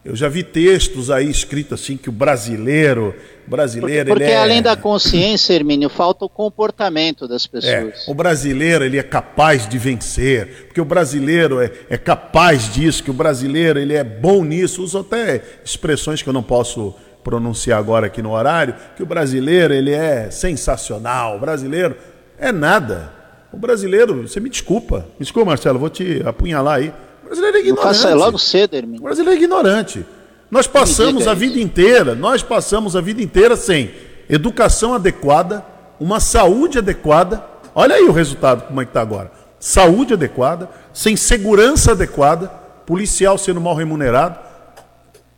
[0.06, 3.12] Eu já vi textos aí escritos assim que o brasileiro,
[3.44, 4.40] brasileiro porque, porque é...
[4.40, 8.06] além da consciência, Hermínio, falta o comportamento das pessoas.
[8.06, 13.02] É, o brasileiro ele é capaz de vencer, porque o brasileiro é, é capaz disso,
[13.02, 14.80] que o brasileiro ele é bom nisso.
[14.80, 19.74] Uso até expressões que eu não posso pronunciar agora aqui no horário, que o brasileiro
[19.74, 21.96] ele é sensacional, o brasileiro
[22.38, 23.12] é nada.
[23.52, 25.08] O brasileiro, você me desculpa.
[25.18, 26.92] Me desculpa, Marcelo, vou te apunhalar aí.
[27.26, 27.84] O brasileiro é ignorante.
[27.84, 29.00] Não faça logo cedo, Hermínio.
[29.00, 30.06] O brasileiro é ignorante.
[30.48, 33.90] Nós passamos a vida inteira, nós passamos a vida inteira sem
[34.28, 35.64] educação adequada,
[35.98, 37.44] uma saúde adequada.
[37.74, 39.32] Olha aí o resultado, como é que está agora.
[39.58, 42.46] Saúde adequada, sem segurança adequada,
[42.86, 44.38] policial sendo mal remunerado,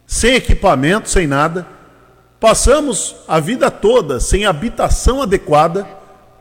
[0.07, 1.66] sem equipamento, sem nada.
[2.38, 5.88] Passamos a vida toda sem habitação adequada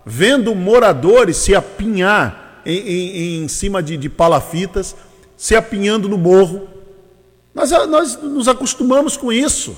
[0.06, 4.96] vendo moradores se apinhar em, em, em cima de, de, palafitas,
[5.38, 6.68] se apinhando no morro.
[7.54, 9.78] Nós, nós nos acostumamos com isso.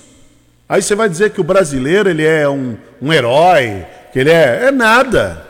[0.67, 4.67] Aí você vai dizer que o brasileiro ele é um, um herói, que ele é.
[4.67, 5.45] É nada.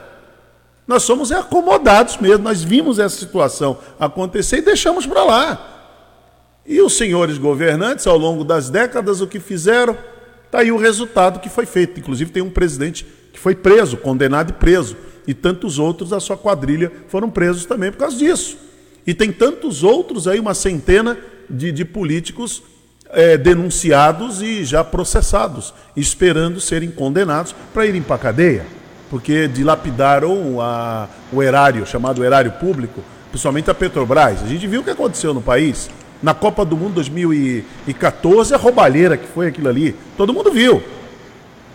[0.88, 2.44] Nós somos acomodados mesmo.
[2.44, 5.76] Nós vimos essa situação acontecer e deixamos para lá.
[6.66, 9.96] E os senhores governantes, ao longo das décadas, o que fizeram?
[10.46, 12.00] Está aí o resultado que foi feito.
[12.00, 14.98] Inclusive, tem um presidente que foi preso, condenado e preso.
[15.28, 18.69] E tantos outros da sua quadrilha foram presos também por causa disso.
[19.10, 21.18] E tem tantos outros aí, uma centena
[21.50, 22.62] de, de políticos
[23.10, 28.68] é, denunciados e já processados, esperando serem condenados para irem para a cadeia,
[29.10, 34.44] porque dilapidaram a, o erário, chamado erário público, principalmente a Petrobras.
[34.44, 35.90] A gente viu o que aconteceu no país.
[36.22, 39.96] Na Copa do Mundo 2014, a roubalheira que foi aquilo ali.
[40.18, 40.84] Todo mundo viu.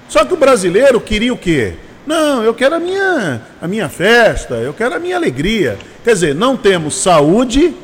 [0.08, 1.74] Só que o brasileiro queria o quê?
[2.06, 5.78] Não, eu quero a minha, a minha festa, eu quero a minha alegria.
[6.02, 7.74] Quer dizer, não temos saúde,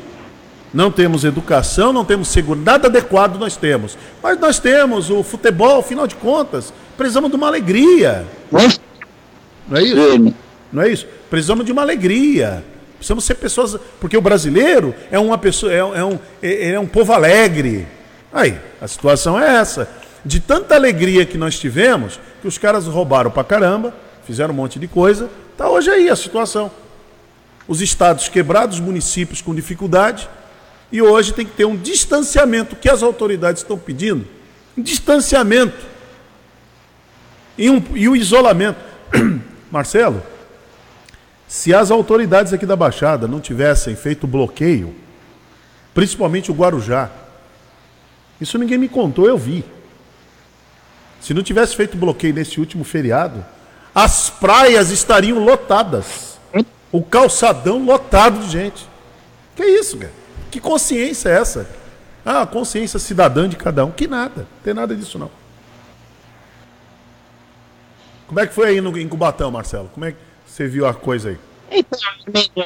[0.73, 3.97] não temos educação, não temos segurança, nada adequado nós temos.
[4.21, 8.25] Mas nós temos o futebol, afinal de contas, precisamos de uma alegria.
[9.67, 10.35] Não é isso?
[10.71, 11.07] Não é isso?
[11.29, 12.63] Precisamos de uma alegria.
[12.97, 13.77] Precisamos ser pessoas.
[13.99, 17.87] Porque o brasileiro é uma pessoa, é, é um, é, é um povo alegre.
[18.31, 19.89] Aí, a situação é essa
[20.23, 23.93] de tanta alegria que nós tivemos, que os caras roubaram pra caramba,
[24.25, 25.29] fizeram um monte de coisa.
[25.57, 26.71] Tá hoje aí a situação.
[27.67, 30.29] Os estados quebrados, os municípios com dificuldade,
[30.91, 34.27] e hoje tem que ter um distanciamento que as autoridades estão pedindo.
[34.77, 35.85] Um distanciamento.
[37.57, 38.79] E, um, e o isolamento.
[39.71, 40.21] Marcelo,
[41.47, 44.95] se as autoridades aqui da Baixada não tivessem feito bloqueio,
[45.93, 47.09] principalmente o Guarujá,
[48.39, 49.63] isso ninguém me contou, eu vi.
[51.21, 53.45] Se não tivesse feito bloqueio nesse último feriado,
[53.93, 56.39] as praias estariam lotadas.
[56.91, 58.89] O calçadão lotado de gente.
[59.55, 60.11] Que isso, cara?
[60.49, 61.69] Que consciência é essa?
[62.25, 63.91] Ah, consciência cidadã de cada um.
[63.91, 64.41] Que nada.
[64.41, 65.31] Não tem nada disso, não.
[68.27, 69.89] Como é que foi aí no, em Cubatão, Marcelo?
[69.93, 71.39] Como é que você viu a coisa aí?
[71.73, 71.99] Então,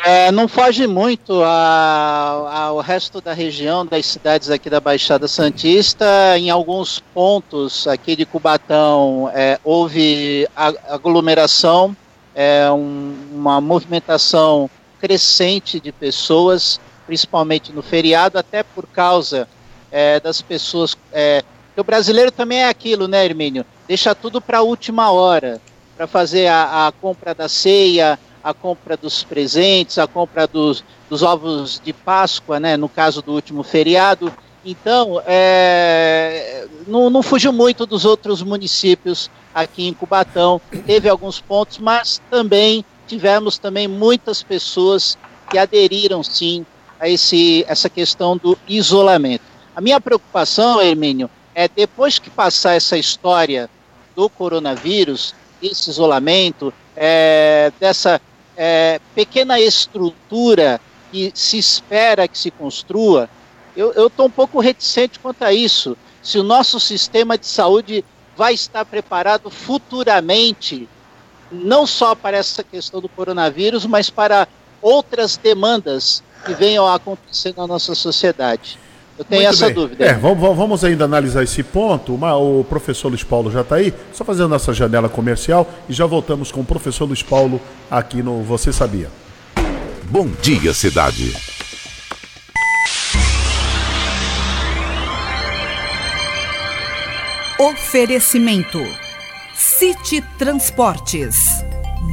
[0.03, 6.05] é, não foge muito ao resto da região, das cidades aqui da Baixada Santista.
[6.37, 11.95] Em alguns pontos aqui de Cubatão é, houve aglomeração,
[12.33, 14.67] é, um, uma movimentação
[14.99, 19.47] crescente de pessoas, principalmente no feriado, até por causa
[19.91, 20.97] é, das pessoas.
[21.13, 21.43] É,
[21.77, 23.63] o brasileiro também é aquilo, né, Hermínio?
[23.87, 25.61] Deixa tudo para a última hora,
[25.95, 31.23] para fazer a, a compra da ceia a compra dos presentes, a compra dos, dos
[31.23, 34.31] ovos de Páscoa, né, no caso do último feriado.
[34.63, 40.61] Então, é, não, não fugiu muito dos outros municípios aqui em Cubatão.
[40.85, 45.17] Teve alguns pontos, mas também tivemos também muitas pessoas
[45.49, 46.63] que aderiram sim
[46.99, 49.43] a esse, essa questão do isolamento.
[49.75, 53.67] A minha preocupação, Hermínio, é depois que passar essa história
[54.15, 58.21] do coronavírus, esse isolamento, é, dessa
[58.57, 60.79] é, pequena estrutura
[61.11, 63.29] que se espera que se construa,
[63.75, 65.97] eu estou um pouco reticente quanto a isso.
[66.23, 70.87] Se o nosso sistema de saúde vai estar preparado futuramente,
[71.51, 74.47] não só para essa questão do coronavírus, mas para
[74.81, 78.79] outras demandas que venham a acontecer na nossa sociedade.
[79.17, 79.75] Eu tenho Muito essa bem.
[79.75, 80.05] dúvida.
[80.05, 82.13] É, vamos, vamos, ainda analisar esse ponto.
[82.13, 86.05] Uma, o professor Luiz Paulo já está aí, só fazendo essa janela comercial e já
[86.05, 89.09] voltamos com o professor Luiz Paulo aqui no Você Sabia.
[90.09, 91.33] Bom dia, cidade.
[97.57, 98.79] Oferecimento:
[99.55, 101.37] City Transportes,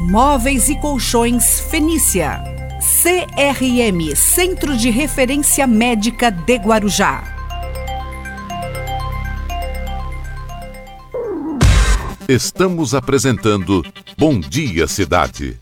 [0.08, 2.61] Móveis e Colchões Fenícia.
[2.92, 7.24] CRM Centro de Referência Médica de Guarujá.
[12.28, 13.82] Estamos apresentando
[14.18, 15.61] Bom Dia Cidade.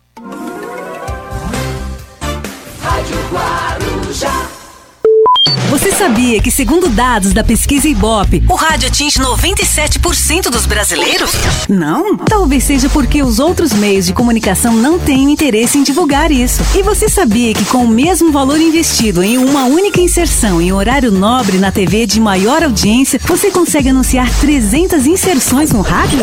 [5.80, 11.32] Você sabia que, segundo dados da pesquisa Ibope, o rádio atinge 97% dos brasileiros?
[11.70, 12.18] Não?
[12.18, 16.62] Talvez seja porque os outros meios de comunicação não têm interesse em divulgar isso.
[16.76, 21.10] E você sabia que, com o mesmo valor investido em uma única inserção em horário
[21.10, 26.20] nobre na TV de maior audiência, você consegue anunciar 300 inserções no rádio?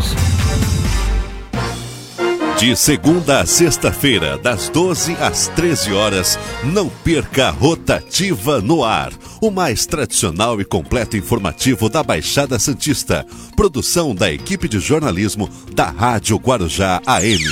[2.62, 9.12] De segunda a sexta-feira, das 12 às 13 horas, não perca a Rotativa no Ar,
[9.42, 13.26] o mais tradicional e completo informativo da Baixada Santista.
[13.56, 17.44] Produção da equipe de jornalismo da Rádio Guarujá AM.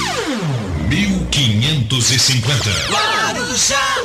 [0.88, 2.70] 1550.
[2.92, 4.00] Guarujá!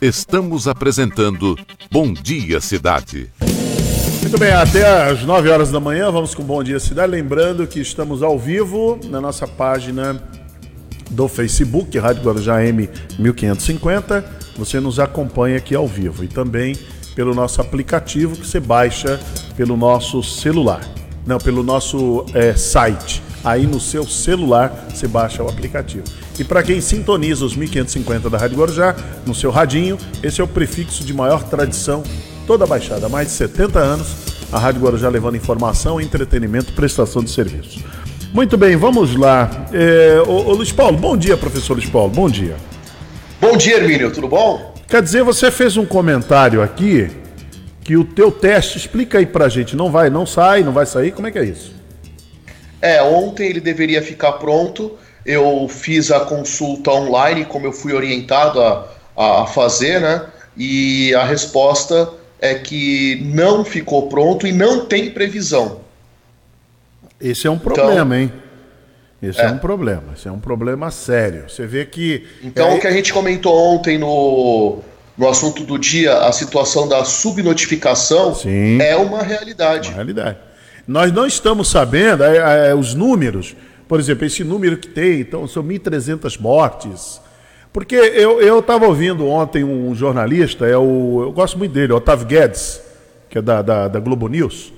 [0.00, 1.58] Estamos apresentando
[1.90, 3.30] Bom Dia Cidade.
[4.30, 7.10] Muito bem, até às 9 horas da manhã, vamos com Bom Dia Cidade.
[7.10, 10.22] Lembrando que estamos ao vivo na nossa página
[11.10, 12.88] do Facebook, Rádio Guarujá M
[13.18, 14.24] 1550.
[14.56, 16.78] Você nos acompanha aqui ao vivo e também
[17.16, 19.18] pelo nosso aplicativo que você baixa
[19.56, 20.88] pelo nosso celular.
[21.26, 23.20] Não, pelo nosso é, site.
[23.42, 26.04] Aí no seu celular você baixa o aplicativo.
[26.38, 28.94] E para quem sintoniza os 1550 da Rádio Guarujá,
[29.26, 32.04] no seu radinho, esse é o prefixo de maior tradição
[32.50, 34.08] toda a Baixada, há mais de 70 anos,
[34.50, 37.80] a Rádio Guarujá levando informação, entretenimento, prestação de serviços.
[38.34, 39.68] Muito bem, vamos lá.
[39.72, 42.56] É, ô, ô, Luiz Paulo, bom dia, professor Luiz Paulo, bom dia.
[43.40, 44.74] Bom dia, Hermínio, tudo bom?
[44.88, 47.08] Quer dizer, você fez um comentário aqui
[47.84, 51.12] que o teu teste, explica aí pra gente, não vai, não sai, não vai sair,
[51.12, 51.72] como é que é isso?
[52.82, 58.60] É, ontem ele deveria ficar pronto, eu fiz a consulta online, como eu fui orientado
[58.60, 60.26] a, a fazer, né?
[60.56, 65.80] E a resposta é que não ficou pronto e não tem previsão.
[67.20, 68.32] Esse é um problema, então, hein?
[69.22, 69.44] Esse é.
[69.44, 69.48] é.
[69.48, 71.44] um problema, esse é um problema sério.
[71.48, 72.26] Você vê que.
[72.42, 72.74] Então, é...
[72.74, 74.78] o que a gente comentou ontem no,
[75.18, 79.88] no assunto do dia, a situação da subnotificação, Sim, é uma realidade.
[79.88, 80.38] Uma realidade.
[80.88, 83.54] Nós não estamos sabendo é, é, os números,
[83.86, 87.20] por exemplo, esse número que tem, então, são 1.300 mortes.
[87.72, 92.80] Porque eu estava ouvindo ontem um jornalista, é o, eu gosto muito dele, Otávio Guedes,
[93.28, 94.72] que é da, da, da Globo News,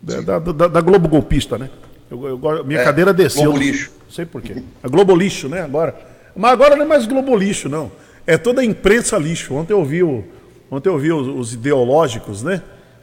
[0.00, 1.68] da, da, da, Globo Golpista, né?
[2.08, 3.44] Eu, eu, minha é, cadeira desceu.
[3.44, 3.90] Globo lixo.
[4.06, 4.62] Não sei porquê.
[4.82, 5.60] É Globo lixo, né?
[5.62, 5.94] Agora.
[6.34, 7.90] Mas agora não é mais Globo lixo, não.
[8.24, 9.54] É toda a imprensa lixo.
[9.54, 10.24] Ontem eu vi, o,
[10.70, 12.62] ontem eu vi os, os ideológicos, né?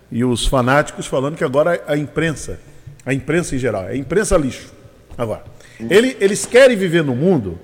[0.10, 2.60] E os fanáticos falando que agora a imprensa,
[3.06, 4.74] a imprensa em geral, é a imprensa lixo.
[5.18, 5.44] Agora,
[5.90, 7.60] ele, eles querem viver no mundo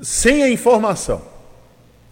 [0.00, 1.22] sem a informação.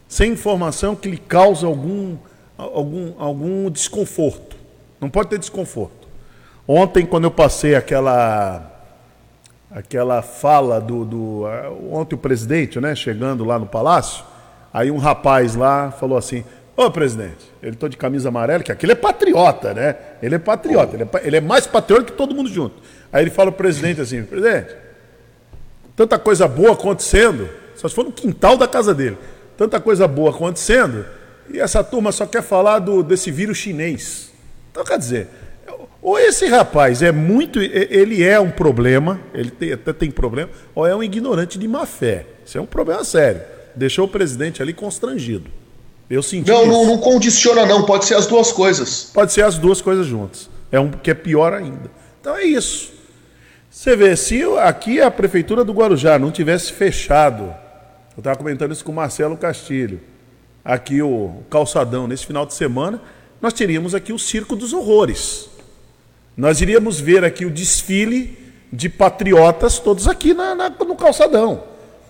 [0.09, 2.17] Sem informação que lhe causa algum,
[2.57, 4.57] algum, algum desconforto.
[5.01, 6.07] Não pode ter desconforto.
[6.67, 8.73] Ontem, quando eu passei aquela
[9.71, 11.43] aquela fala do, do
[11.91, 14.25] ontem o presidente, né, chegando lá no palácio,
[14.73, 16.45] aí um rapaz lá falou assim:
[16.77, 19.97] Ô presidente, ele tô de camisa amarela, que aquele é patriota, né?
[20.23, 22.75] Ele é patriota, ele é, ele é mais patriota que todo mundo junto.
[23.13, 24.75] Aí ele fala pro presidente assim: presidente,
[25.97, 29.17] tanta coisa boa acontecendo, só se for no quintal da casa dele,
[29.57, 31.05] tanta coisa boa acontecendo,
[31.49, 34.33] e essa turma só quer falar do, desse vírus chinês.
[34.71, 35.29] Então, quer dizer,
[36.03, 37.61] ou esse rapaz é muito.
[37.61, 41.85] Ele é um problema, ele tem, até tem problema, ou é um ignorante de má
[41.85, 42.27] fé.
[42.45, 43.43] Isso é um problema sério.
[43.75, 45.51] Deixou o presidente ali constrangido.
[46.09, 46.49] Eu senti.
[46.49, 47.85] Não, não, não, condiciona, não.
[47.85, 49.11] Pode ser as duas coisas.
[49.13, 50.49] Pode ser as duas coisas juntas.
[50.71, 51.91] É um que é pior ainda.
[52.21, 52.93] Então é isso.
[53.69, 57.53] Você vê, se aqui a prefeitura do Guarujá não tivesse fechado,
[58.17, 60.01] eu estava comentando isso com o Marcelo Castilho,
[60.65, 63.01] aqui o calçadão nesse final de semana,
[63.43, 65.51] nós teríamos aqui o Circo dos Horrores.
[66.35, 68.39] Nós iríamos ver aqui o desfile
[68.73, 71.65] de patriotas todos aqui na, na, no calçadão,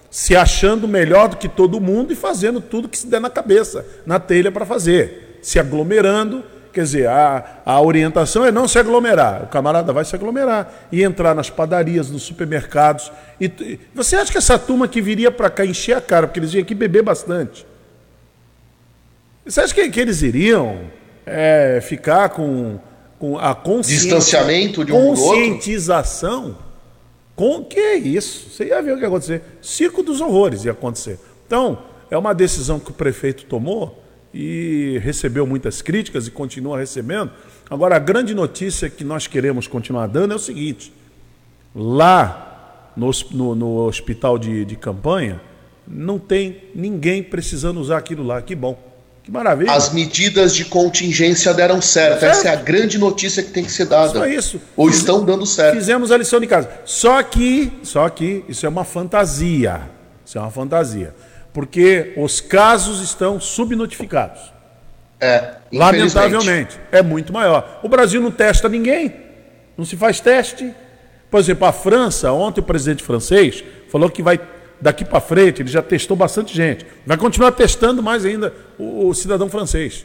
[0.09, 3.85] se achando melhor do que todo mundo e fazendo tudo que se der na cabeça,
[4.07, 6.45] na telha para fazer, se aglomerando.
[6.77, 9.45] Quer dizer, a, a orientação é não se aglomerar.
[9.45, 13.11] O camarada vai se aglomerar e entrar nas padarias, nos supermercados.
[13.41, 16.53] E, você acha que essa turma que viria para cá encher a cara, porque eles
[16.53, 17.66] iam aqui beber bastante?
[19.47, 20.81] Você acha que, que eles iriam
[21.24, 22.79] é, ficar com,
[23.18, 26.59] com a distanciamento de um conscientização?
[27.35, 28.51] Com que é isso?
[28.51, 29.43] Você ia ver o que ia acontecer.
[29.62, 31.18] Circo dos horrores ia acontecer.
[31.47, 31.79] Então,
[32.11, 34.05] é uma decisão que o prefeito tomou
[34.37, 37.30] e recebeu muitas críticas e continua recebendo.
[37.70, 40.93] Agora, a grande notícia que nós queremos continuar dando é o seguinte:
[41.74, 45.41] lá no, no, no hospital de, de campanha,
[45.89, 48.43] não tem ninguém precisando usar aquilo lá.
[48.43, 48.78] Que bom.
[49.24, 49.72] Que maravilha.
[49.72, 52.20] As medidas de contingência deram certo.
[52.20, 52.32] certo.
[52.32, 54.12] Essa é a grande notícia que tem que ser dada.
[54.12, 54.61] Só isso.
[54.76, 55.76] Ou Fiz, estão dando certo.
[55.76, 56.68] Fizemos a lição de casa.
[56.84, 59.91] Só que, só que isso é uma fantasia.
[60.24, 61.14] Isso é uma fantasia.
[61.57, 64.53] Porque os casos estão subnotificados.
[65.19, 65.55] É.
[65.73, 66.79] Lamentavelmente.
[66.93, 67.81] É muito maior.
[67.83, 69.17] O Brasil não testa ninguém.
[69.75, 70.71] Não se faz teste.
[71.31, 74.39] Por exemplo, a França, ontem o presidente francês falou que vai
[74.79, 76.85] daqui para frente, ele já testou bastante gente.
[77.07, 80.05] Vai continuar testando mais ainda o, o cidadão francês.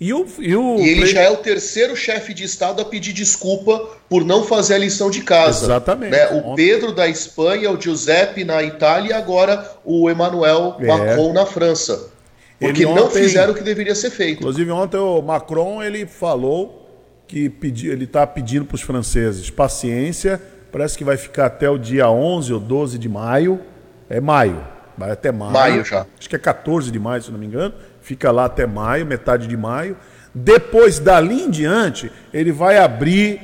[0.00, 0.78] E, o, e, o...
[0.78, 3.78] e ele já é o terceiro chefe de Estado a pedir desculpa
[4.08, 5.66] por não fazer a lição de casa.
[5.66, 6.12] Exatamente.
[6.12, 6.26] Né?
[6.28, 10.86] O Pedro da Espanha, o Giuseppe na Itália e agora o Emmanuel é.
[10.86, 12.08] Macron na França.
[12.58, 14.40] Porque ontem, não fizeram o que deveria ser feito.
[14.40, 16.88] Inclusive ontem o Macron ele falou
[17.28, 20.40] que pedi, ele está pedindo para os franceses paciência,
[20.72, 23.60] parece que vai ficar até o dia 11 ou 12 de maio
[24.10, 24.66] é maio.
[24.98, 25.52] Vai até maio.
[25.52, 26.04] Maio já.
[26.18, 27.72] Acho que é 14 de maio, se não me engano.
[28.10, 29.96] Fica lá até maio, metade de maio.
[30.34, 33.40] Depois, dali em diante, ele vai abrir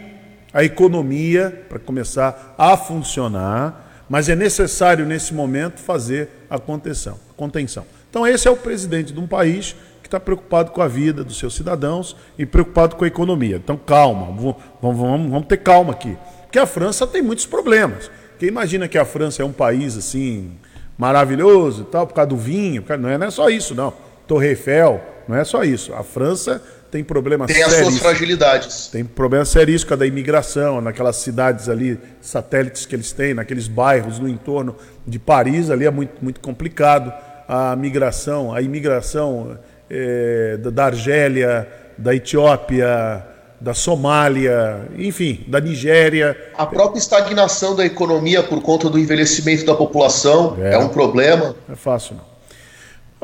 [0.53, 4.05] a economia para começar a funcionar.
[4.09, 7.17] Mas é necessário, nesse momento, fazer a contenção.
[7.37, 7.87] contenção.
[8.11, 11.39] Então, esse é o presidente de um país que está preocupado com a vida dos
[11.39, 13.59] seus cidadãos e preocupado com a economia.
[13.62, 16.19] Então, calma, vamos, vamos, vamos ter calma aqui.
[16.43, 18.11] Porque a França tem muitos problemas.
[18.37, 20.59] Quem imagina que a França é um país assim
[20.99, 24.05] maravilhoso e tal, por causa do vinho, não é, não é só isso, não.
[24.27, 25.93] Torre Eiffel, não é só isso.
[25.95, 27.72] A França tem problemas sérios.
[27.72, 28.89] Tem as suas fragilidades.
[28.89, 33.68] Tem problemas sérios com a da imigração, naquelas cidades ali, satélites que eles têm, naqueles
[33.68, 37.12] bairros no entorno de Paris, ali é muito, muito complicado.
[37.49, 39.59] A migração, a imigração
[39.91, 43.24] é, da Argélia, da Etiópia,
[43.61, 46.37] da Somália, enfim, da Nigéria.
[46.57, 51.55] A própria estagnação da economia por conta do envelhecimento da população é, é um problema.
[51.70, 52.36] É fácil, não.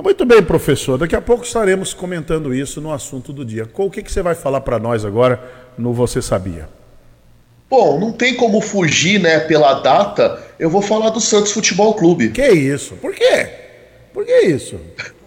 [0.03, 0.99] Muito bem, professor.
[0.99, 3.69] Daqui a pouco estaremos comentando isso no assunto do dia.
[3.73, 5.41] O que, que você vai falar para nós agora
[5.79, 6.69] no Você Sabia?
[7.71, 10.43] Bom, não tem como fugir, né, pela data.
[10.59, 12.31] Eu vou falar do Santos Futebol Clube.
[12.31, 12.97] Que isso?
[12.97, 13.49] Por quê?
[14.13, 14.79] Por que isso?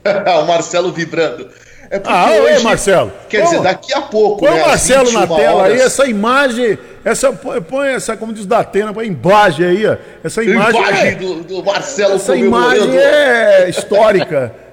[0.44, 1.50] o Marcelo vibrando.
[1.90, 3.14] É ah, hoje, Marcelo.
[3.30, 4.46] Quer dizer, daqui a pouco.
[4.46, 5.74] Põe né, o Marcelo na tela horas.
[5.74, 9.96] aí, essa imagem, essa, põe essa, como diz da Atena, põe imagem aí, ó.
[10.24, 10.82] Essa imagem.
[10.82, 14.54] imagem é, do, do Marcelo Essa imagem é histórica.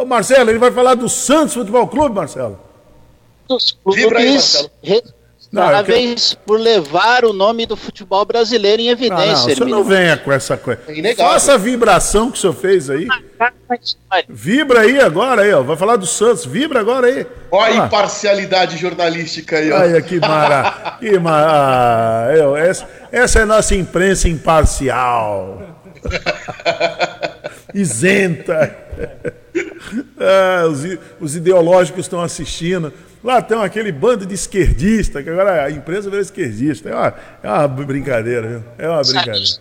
[0.00, 2.58] o Marcelo, ele vai falar do Santos Futebol Clube, Marcelo.
[3.48, 4.68] Dos clubes.
[4.82, 5.02] Aí.
[5.54, 6.40] Parabéns quero...
[6.44, 9.26] por levar o nome do futebol brasileiro em evidência.
[9.26, 10.80] Não, não, o senhor não venha com essa coisa.
[10.88, 13.06] É Faça a vibração que o senhor fez aí.
[14.28, 15.62] Vibra aí agora, aí, ó.
[15.62, 16.44] Vai falar do Santos.
[16.44, 17.26] Vibra agora aí.
[17.50, 19.80] Olha a imparcialidade jornalística aí, ó.
[19.80, 20.96] Olha que mara.
[20.98, 21.46] que mara.
[21.48, 25.62] Ah, essa, essa é a nossa imprensa imparcial.
[27.76, 28.76] Isenta.
[30.18, 30.84] Ah, os,
[31.20, 32.92] os ideológicos estão assistindo.
[33.22, 36.90] Lá tem aquele bando de esquerdista, que agora a empresa virou esquerdista.
[36.90, 38.64] É uma, é uma brincadeira, viu?
[38.78, 39.60] É uma brincadeira.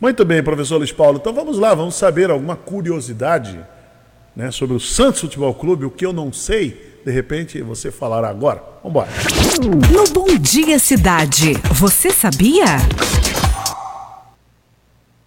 [0.00, 1.18] Muito bem, professor Luiz Paulo.
[1.20, 3.58] Então vamos lá, vamos saber alguma curiosidade
[4.34, 8.28] né, sobre o Santos Futebol Clube, o que eu não sei, de repente você falará
[8.28, 8.62] agora.
[8.82, 9.08] Vamos embora.
[9.92, 12.64] No Bom Dia Cidade, você sabia?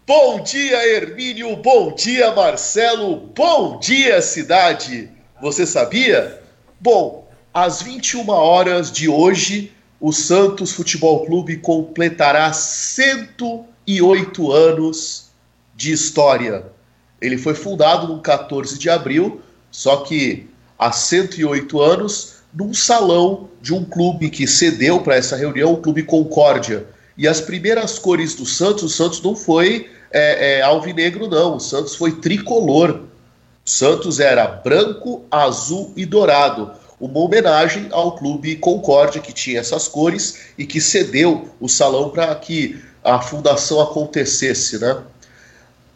[0.08, 1.56] Bom dia, Hermínio.
[1.56, 3.16] Bom dia, Marcelo.
[3.36, 5.10] Bom dia, cidade.
[5.42, 6.44] Você sabia?
[6.80, 15.32] Bom, às 21 horas de hoje, o Santos Futebol Clube completará 108 anos
[15.76, 16.68] de história.
[17.20, 19.42] Ele foi fundado no 14 de abril,
[19.72, 20.48] só que
[20.78, 26.04] há 108 anos, num salão de um clube que cedeu para essa reunião, o Clube
[26.04, 26.86] Concórdia.
[27.18, 31.58] E as primeiras cores do Santos, o Santos não foi é, é, alvinegro, não.
[31.58, 33.02] O Santos foi tricolor.
[33.66, 39.88] O Santos era branco, azul e dourado uma homenagem ao Clube Concórdia, que tinha essas
[39.88, 44.80] cores e que cedeu o salão para que a fundação acontecesse.
[44.80, 44.98] Né?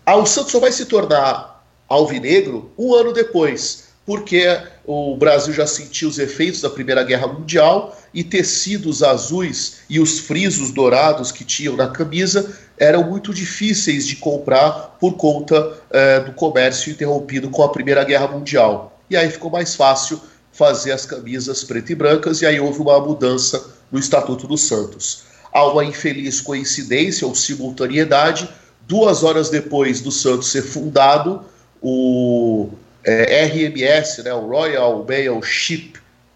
[0.06, 4.46] Ah, o Santos só vai se tornar alvinegro um ano depois, porque
[4.86, 10.20] o Brasil já sentiu os efeitos da Primeira Guerra Mundial e tecidos azuis e os
[10.20, 16.32] frisos dourados que tinham na camisa eram muito difíceis de comprar por conta eh, do
[16.32, 18.98] comércio interrompido com a Primeira Guerra Mundial.
[19.10, 20.20] E aí ficou mais fácil
[20.54, 25.24] fazer as camisas preto e brancas, e aí houve uma mudança no Estatuto dos Santos.
[25.52, 28.50] Há uma infeliz coincidência ou simultaneidade,
[28.88, 31.44] duas horas depois do Santos ser fundado,
[31.82, 32.70] o
[33.04, 35.94] é, RMS, né, o Royal Mail Ship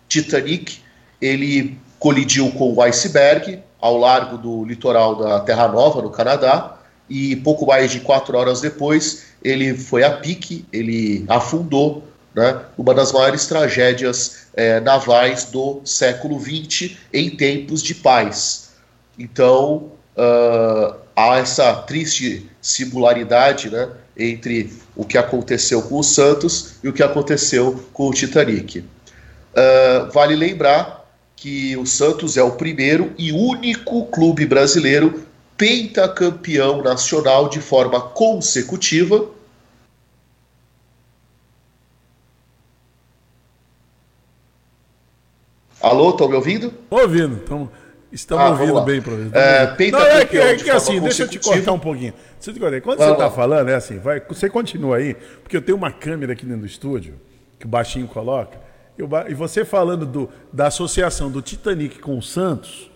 [0.10, 0.80] Titanic,
[1.22, 6.78] ele colidiu com o iceberg ao largo do litoral da Terra Nova, no Canadá,
[7.10, 12.02] e pouco mais de quatro horas depois ele foi a pique, ele afundou
[12.34, 18.70] né, uma das maiores tragédias é, navais do século XX em tempos de paz.
[19.20, 26.88] Então, uh, há essa triste similaridade né, entre o que aconteceu com o Santos e
[26.88, 28.80] o que aconteceu com o Titanic.
[28.80, 31.03] Uh, vale lembrar
[31.44, 35.26] que o Santos é o primeiro e único clube brasileiro
[35.58, 39.30] pentacampeão nacional de forma consecutiva
[45.82, 46.68] Alô, estão me ouvindo?
[46.68, 47.70] Estou ouvindo, tamo,
[48.10, 49.36] estamos ah, ouvindo bem, professor.
[49.36, 52.14] É, não, é que, é que assim, deixa eu te cortar um pouquinho.
[52.82, 55.92] Quando vamos você está falando, é assim, vai, você continua aí, porque eu tenho uma
[55.92, 57.16] câmera aqui dentro do estúdio,
[57.60, 58.58] que o baixinho coloca,
[58.98, 62.92] e você falando do, da associação do Titanic com o Santos,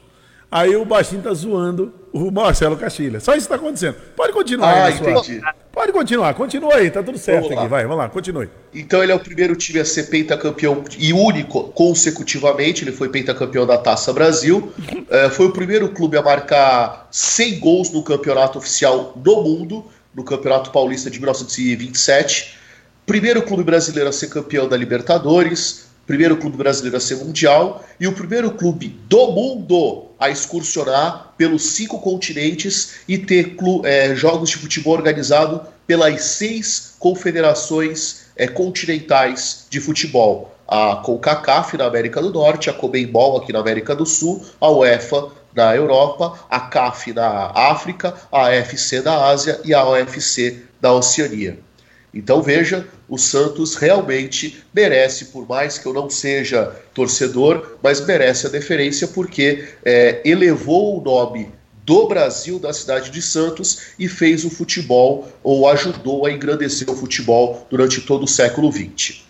[0.50, 3.20] Aí o baixinho tá zoando o Marcelo Castilha.
[3.20, 3.96] Só isso está acontecendo.
[4.16, 5.42] Pode continuar ah, aí, entendi.
[5.74, 7.68] Pode continuar, continua aí, tá tudo certo aqui.
[7.68, 8.50] Vai, vamos lá, continue.
[8.74, 12.86] Então ele é o primeiro time a ser pentacampeão e único consecutivamente.
[12.86, 14.72] Ele foi pentacampeão da Taça Brasil.
[15.10, 19.86] é, foi o primeiro clube a marcar 100 gols no campeonato oficial do mundo,
[20.16, 22.58] no Campeonato Paulista de 1927.
[23.06, 28.08] Primeiro clube brasileiro a ser campeão da Libertadores primeiro clube brasileiro a ser mundial e
[28.08, 34.58] o primeiro clube do mundo a excursionar pelos cinco continentes e ter é, jogos de
[34.58, 40.56] futebol organizado pelas seis confederações é, continentais de futebol.
[40.68, 45.30] A CONCACAF na América do Norte, a CONMEBOL aqui na América do Sul, a UEFA
[45.56, 51.67] na Europa, a CAF na África, a AFC da Ásia e a OFC da Oceania.
[52.14, 58.48] Então veja, o Santos realmente merece, por mais que eu não seja torcedor, mas merece
[58.48, 61.52] a deferência porque é, elevou o nome
[61.86, 66.96] do Brasil, da cidade de Santos, e fez o futebol, ou ajudou a engrandecer o
[66.96, 69.24] futebol durante todo o século XX.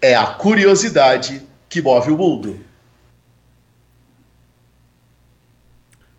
[0.00, 2.60] É a curiosidade que move o mundo.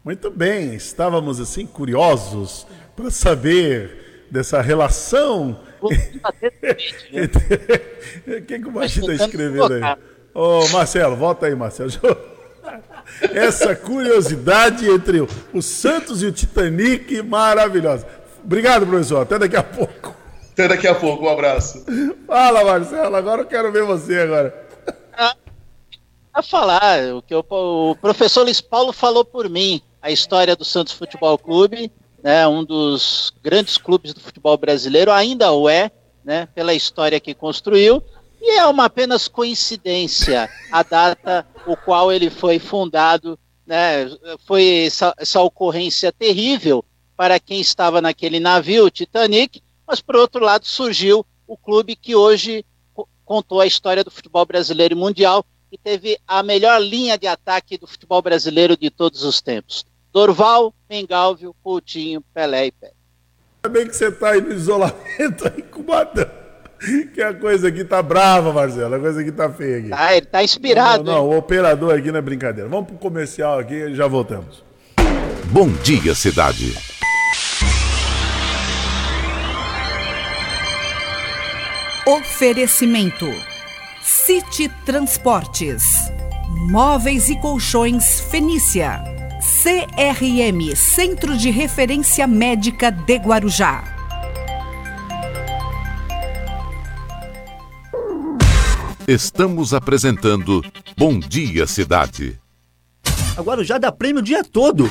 [0.04, 5.90] Muito bem, estávamos assim curiosos para saber dessa relação o
[8.42, 9.82] que, que o Machinho está escrevendo aí?
[10.34, 11.92] Ô, oh, Marcelo, volta aí, Marcelo.
[13.34, 15.22] Essa curiosidade entre
[15.54, 18.06] o Santos e o Titanic, maravilhosa.
[18.44, 19.22] Obrigado, professor.
[19.22, 20.16] Até daqui a pouco.
[20.52, 21.86] Até daqui a pouco, um abraço.
[22.26, 23.16] Fala, Marcelo.
[23.16, 24.68] Agora eu quero ver você agora.
[26.34, 27.16] a falar.
[27.16, 31.38] O que o, o professor Luiz Paulo falou por mim, a história do Santos Futebol
[31.38, 31.92] Clube,
[32.28, 35.90] né, um dos grandes clubes do futebol brasileiro, ainda o é,
[36.26, 38.04] né, pela história que construiu,
[38.42, 44.12] e é uma apenas coincidência a data o qual ele foi fundado, né,
[44.46, 46.84] foi essa, essa ocorrência terrível
[47.16, 52.66] para quem estava naquele navio, Titanic, mas por outro lado surgiu o clube que hoje
[53.24, 57.78] contou a história do futebol brasileiro e mundial e teve a melhor linha de ataque
[57.78, 59.86] do futebol brasileiro de todos os tempos.
[60.18, 62.92] Dorval, Mengalvio, Coutinho, Pelé e Pé.
[63.64, 65.84] Ainda bem que você está aí no isolamento aí com
[67.14, 68.96] Que a coisa aqui tá brava, Marcelo.
[68.96, 69.90] A coisa aqui tá feia aqui.
[69.92, 71.04] Ah, ele tá inspirado.
[71.04, 72.68] Não, não, não o operador aqui não é brincadeira.
[72.68, 74.64] Vamos pro comercial aqui e já voltamos.
[75.52, 76.74] Bom dia, cidade.
[82.08, 83.28] Oferecimento:
[84.02, 85.84] City Transportes,
[86.72, 93.84] Móveis e Colchões Fenícia, CRM Centro de Referência Médica de Guarujá.
[99.08, 100.66] Estamos apresentando
[100.98, 102.40] Bom Dia Cidade.
[103.38, 104.90] Agora já dá prêmio o dia todo.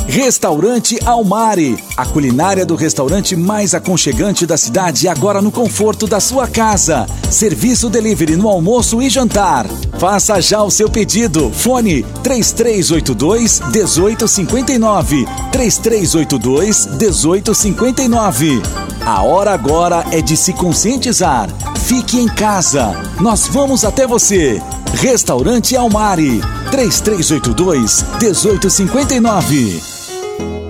[0.06, 6.46] Restaurante Almari, a culinária do restaurante mais aconchegante da cidade agora no conforto da sua
[6.46, 7.06] casa.
[7.30, 9.66] Serviço delivery no almoço e jantar.
[9.98, 11.50] Faça já o seu pedido.
[11.50, 15.24] Fone 3382 1859.
[15.52, 18.62] 3382 1859.
[19.06, 21.48] A hora agora é de se conscientizar.
[21.92, 22.98] Fique em casa.
[23.20, 24.62] Nós vamos até você.
[24.94, 26.40] Restaurante Almari,
[26.70, 30.01] 3382 1859.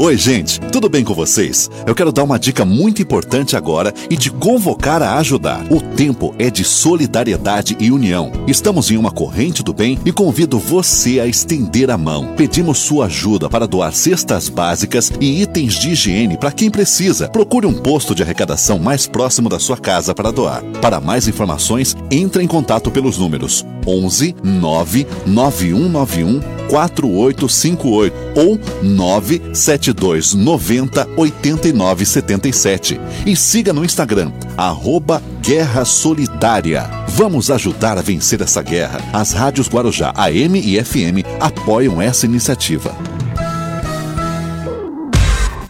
[0.02, 1.70] Oi, gente, tudo bem com vocês?
[1.86, 5.64] Eu quero dar uma dica muito importante agora e te convocar a ajudar.
[5.70, 8.32] O tempo é de solidariedade e união.
[8.48, 12.34] Estamos em uma corrente do bem e convido você a estender a mão.
[12.36, 17.28] Pedimos sua ajuda para doar cestas básicas e itens de higiene para quem precisa.
[17.28, 20.64] Procure um posto de arrecadação mais próximo da sua casa para doar.
[20.80, 29.91] Para mais informações, entre em contato pelos números 11 99191 4858 ou 972
[30.34, 33.00] 90 89 77.
[33.26, 36.88] E siga no Instagram, arroba Guerra Solidária.
[37.08, 39.00] Vamos ajudar a vencer essa guerra.
[39.12, 42.96] As rádios Guarujá AM e FM apoiam essa iniciativa.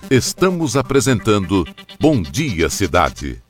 [0.09, 1.67] Estamos apresentando
[1.99, 3.42] Bom Dia Cidade.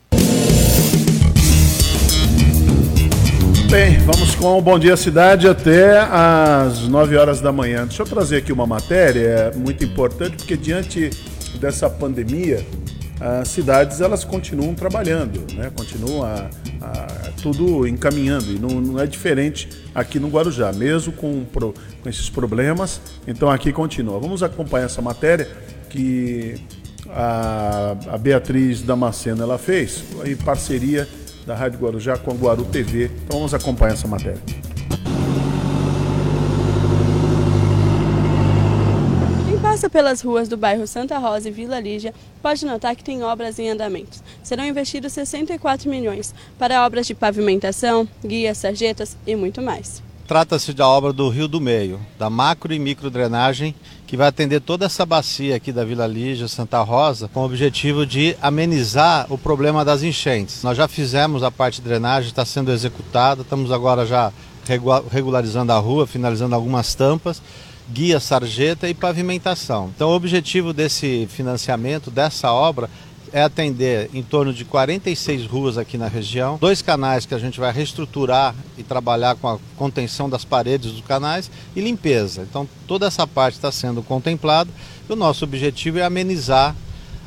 [3.73, 7.87] Bem, vamos com o Bom Dia Cidade até às 9 horas da manhã.
[7.87, 11.09] Deixa eu trazer aqui uma matéria muito importante, porque diante
[11.59, 12.66] dessa pandemia,
[13.18, 15.73] as cidades elas continuam trabalhando, né?
[15.75, 16.51] continuam a,
[17.41, 23.01] tudo encaminhando e não, não, é diferente aqui no Guarujá, mesmo com, com esses problemas,
[23.27, 24.20] então aqui continua.
[24.20, 25.49] Vamos acompanhar essa matéria
[25.89, 26.57] que
[27.09, 31.09] a, a Beatriz Damasceno ela fez em parceria
[31.47, 33.11] da Rádio Guarujá com a Guaru TV.
[33.24, 34.40] Então vamos acompanhar essa matéria.
[39.49, 43.22] Quem passa pelas ruas do bairro Santa Rosa e Vila Lígia pode notar que tem
[43.22, 44.18] obras em andamento.
[44.43, 50.03] Serão investidos 64 milhões para obras de pavimentação, guias, sarjetas e muito mais.
[50.26, 53.74] Trata-se da obra do Rio do Meio, da macro e micro drenagem
[54.13, 58.05] que vai atender toda essa bacia aqui da Vila Lígia, Santa Rosa, com o objetivo
[58.05, 60.63] de amenizar o problema das enchentes.
[60.63, 64.31] Nós já fizemos a parte de drenagem, está sendo executada, estamos agora já
[65.11, 67.41] regularizando a rua, finalizando algumas tampas,
[67.91, 69.91] guia, sarjeta e pavimentação.
[69.97, 72.91] Então o objetivo desse financiamento, dessa obra,
[73.33, 77.59] é atender em torno de 46 ruas aqui na região, dois canais que a gente
[77.59, 82.43] vai reestruturar e trabalhar com a contenção das paredes dos canais e limpeza.
[82.49, 84.70] Então toda essa parte está sendo contemplada
[85.09, 86.76] e o nosso objetivo é amenizar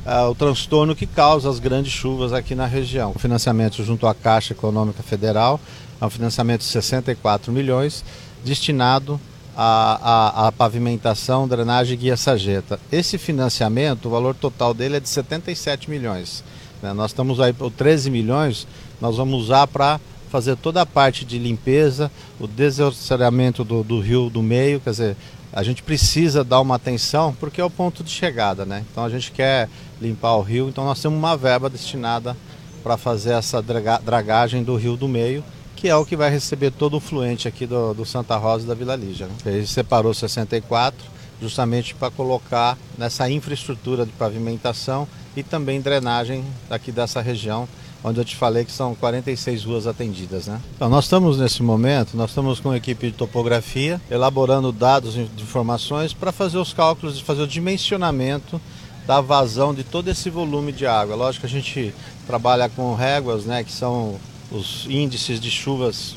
[0.06, 3.12] uh, o transtorno que causa as grandes chuvas aqui na região.
[3.16, 5.60] O financiamento junto à Caixa Econômica Federal
[6.00, 8.06] é um financiamento de 64 milhões
[8.44, 9.20] destinado
[9.56, 12.80] a, a, a, pavimentação, drenagem e guia sageta.
[12.92, 16.44] Esse financiamento, o valor total dele é de 77 milhões.
[16.82, 16.94] Né?
[16.94, 18.68] Nós estamos aí por 13 milhões,
[19.00, 20.00] nós vamos usar para
[20.30, 25.18] fazer toda a parte de limpeza, o desassoreamento do, do rio do meio, quer dizer,
[25.54, 28.84] a gente precisa dar uma atenção porque é o ponto de chegada, né?
[28.92, 29.70] Então a gente quer
[30.02, 32.36] limpar o rio, então nós temos uma verba destinada
[32.84, 35.42] para fazer essa draga, dragagem do rio do meio,
[35.76, 38.68] que é o que vai receber todo o fluente aqui do, do Santa Rosa e
[38.68, 39.28] da Vila Lígia.
[39.28, 39.34] Né?
[39.46, 47.22] Ele separou 64 justamente para colocar nessa infraestrutura de pavimentação e também drenagem aqui dessa
[47.22, 47.68] região
[48.08, 50.46] onde eu te falei que são 46 ruas atendidas.
[50.46, 50.62] Né?
[50.76, 55.24] Então, nós estamos nesse momento, nós estamos com a equipe de topografia, elaborando dados de
[55.42, 58.62] informações para fazer os cálculos, fazer o dimensionamento
[59.08, 61.16] da vazão de todo esse volume de água.
[61.16, 61.96] Lógico que a gente
[62.28, 64.20] trabalha com réguas, né, que são
[64.52, 66.16] os índices de chuvas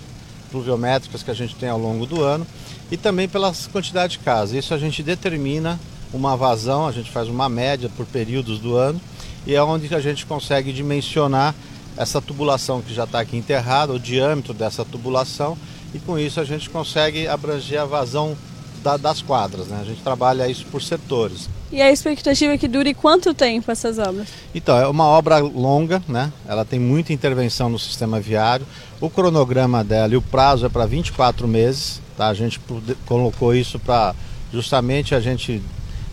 [0.51, 2.47] pluviométricas que a gente tem ao longo do ano,
[2.91, 4.57] e também pela quantidade de casas.
[4.57, 5.79] Isso a gente determina
[6.13, 9.01] uma vazão, a gente faz uma média por períodos do ano,
[9.47, 11.55] e é onde a gente consegue dimensionar
[11.97, 15.57] essa tubulação que já está aqui enterrada, o diâmetro dessa tubulação,
[15.95, 18.37] e com isso a gente consegue abranger a vazão
[18.83, 19.67] da, das quadras.
[19.67, 19.79] Né?
[19.81, 21.49] A gente trabalha isso por setores.
[21.71, 24.29] E a expectativa é que dure quanto tempo essas obras?
[24.55, 26.33] Então, é uma obra longa, né?
[26.47, 28.67] ela tem muita intervenção no sistema viário.
[29.01, 32.01] O cronograma dela e o prazo é para 24 meses.
[32.17, 32.29] Tá?
[32.29, 32.61] A gente
[33.07, 34.15] colocou isso para
[34.53, 35.63] justamente a gente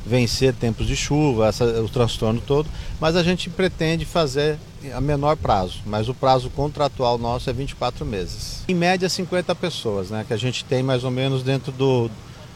[0.05, 4.57] vencer tempos de chuva, essa, o transtorno todo, mas a gente pretende fazer
[4.93, 8.63] a menor prazo, mas o prazo contratual nosso é 24 meses.
[8.67, 12.11] Em média, 50 pessoas, né, que a gente tem mais ou menos dentro do,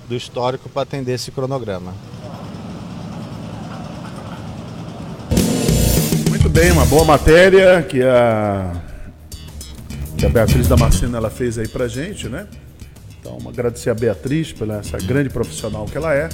[0.08, 1.96] do histórico para atender esse cronograma.
[6.60, 8.74] Bem, uma boa matéria que a,
[10.18, 12.48] que a Beatriz Damasceno ela fez aí para gente, né?
[13.18, 16.28] Então, agradecer a Beatriz pela essa grande profissional que ela é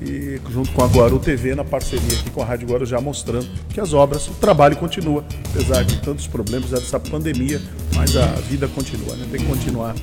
[0.00, 3.78] e junto com a Guaru TV na parceria aqui com a Rádio Guarujá mostrando que
[3.78, 7.60] as obras, o trabalho continua, apesar de tantos problemas dessa pandemia,
[7.94, 9.26] mas a vida continua, né?
[9.30, 9.94] Tem que continuar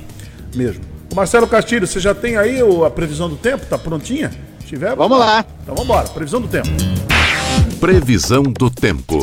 [0.54, 0.84] mesmo.
[1.10, 3.66] O Marcelo Castilho, você já tem aí a previsão do tempo?
[3.66, 4.30] Tá prontinha?
[4.60, 5.44] Se tiver, vamos lá.
[5.62, 6.08] Então vamos embora.
[6.10, 6.68] Previsão do tempo.
[7.80, 9.20] Previsão do tempo.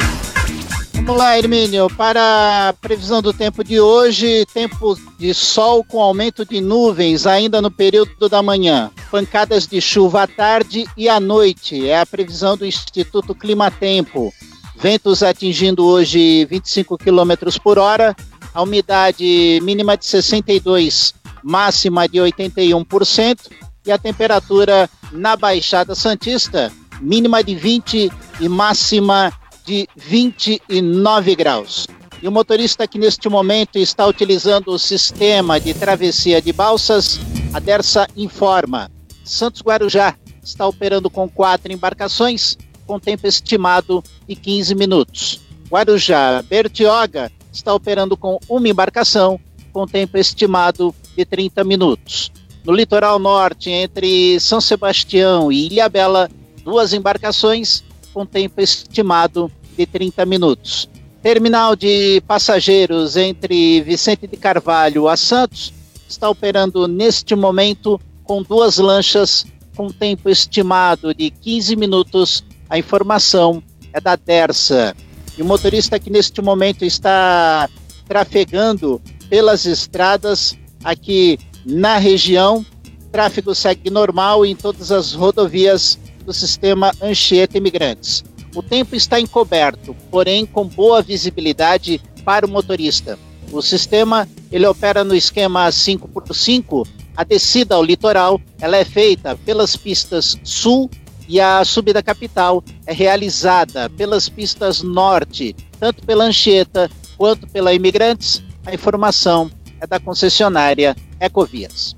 [1.04, 1.90] Vamos lá, Hermínio.
[1.90, 7.60] Para a previsão do tempo de hoje, tempo de sol com aumento de nuvens ainda
[7.60, 8.92] no período da manhã.
[9.10, 11.90] Pancadas de chuva à tarde e à noite.
[11.90, 14.32] É a previsão do Instituto Climatempo.
[14.78, 18.16] Ventos atingindo hoje 25 km por hora.
[18.54, 23.50] A umidade mínima de 62, máxima de 81%.
[23.88, 26.72] E a temperatura na Baixada Santista,
[27.02, 29.34] mínima de 20 e máxima
[29.72, 31.88] de 29 graus.
[32.22, 37.18] E o motorista que neste momento está utilizando o sistema de travessia de balsas,
[37.54, 38.92] a Dersa informa.
[39.24, 45.40] Santos Guarujá está operando com quatro embarcações, com tempo estimado de 15 minutos.
[45.70, 49.40] Guarujá Bertioga está operando com uma embarcação,
[49.72, 52.30] com tempo estimado de 30 minutos.
[52.66, 56.30] No litoral norte, entre São Sebastião e Ilhabela,
[56.62, 60.90] duas embarcações, com tempo estimado de 30 minutos.
[61.22, 65.74] Terminal de passageiros entre Vicente de Carvalho a Santos
[66.10, 69.46] está operando neste momento com duas lanchas
[69.76, 72.44] com tempo estimado de 15 minutos.
[72.70, 73.62] A informação
[73.94, 74.96] é da Dersa.
[75.38, 77.70] E o motorista que neste momento está
[78.08, 82.66] trafegando pelas estradas aqui na região,
[83.12, 88.24] tráfego segue normal em todas as rodovias do sistema Anchieta Imigrantes.
[88.54, 93.18] O tempo está encoberto, porém com boa visibilidade para o motorista.
[93.52, 96.88] O sistema ele opera no esquema 5x5.
[97.16, 100.90] A descida ao litoral ela é feita pelas pistas sul
[101.28, 108.44] e a subida capital é realizada pelas pistas norte, tanto pela Anchieta quanto pela Imigrantes.
[108.66, 109.50] A informação
[109.80, 111.96] é da concessionária Ecovias.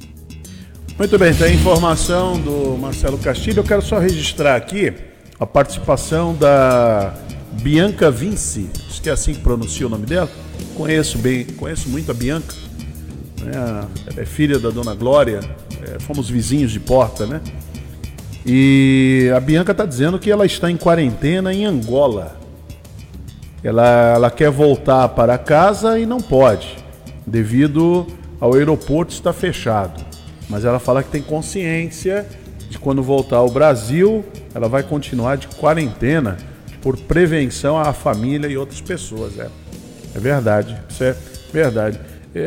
[0.97, 3.59] Muito bem, tem informação do Marcelo Castilho.
[3.59, 4.93] Eu quero só registrar aqui
[5.43, 7.13] a participação da
[7.61, 10.29] Bianca Vinci, acho que é assim que pronuncia o nome dela.
[10.75, 12.55] Conheço bem, conheço muito a Bianca.
[13.41, 13.87] Né?
[14.17, 15.41] É filha da Dona Glória,
[15.81, 17.41] é, fomos vizinhos de porta, né?
[18.45, 22.37] E a Bianca está dizendo que ela está em quarentena em Angola.
[23.63, 26.75] Ela, ela quer voltar para casa e não pode,
[27.25, 28.07] devido
[28.39, 30.13] ao aeroporto estar fechado
[30.49, 32.27] mas ela fala que tem consciência
[32.73, 36.37] de quando voltar ao Brasil, ela vai continuar de quarentena
[36.81, 39.37] por prevenção à família e outras pessoas.
[39.37, 39.47] É,
[40.15, 41.15] é verdade, isso é
[41.53, 41.99] verdade.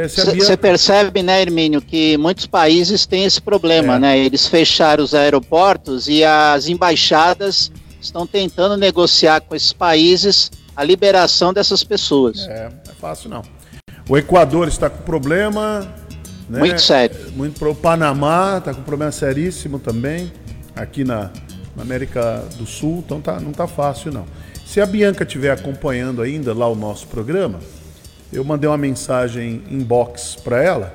[0.09, 3.99] Você é, percebe, né, Hermínio, que muitos países têm esse problema, é.
[4.01, 4.19] né?
[4.19, 7.71] Eles fecharam os aeroportos e as embaixadas
[8.01, 12.49] estão tentando negociar com esses países a liberação dessas pessoas.
[12.49, 13.43] É, não é fácil não.
[14.09, 15.87] O Equador está com problema.
[16.49, 16.61] Né?
[16.61, 17.17] Muito sério.
[17.35, 20.33] Muito pro o Panamá está com problema seríssimo também,
[20.75, 21.31] aqui na,
[21.75, 24.27] na América do Sul, então tá, não tá fácil não.
[24.65, 27.61] Se a Bianca estiver acompanhando ainda lá o nosso programa,
[28.33, 30.95] eu mandei uma mensagem inbox para ela.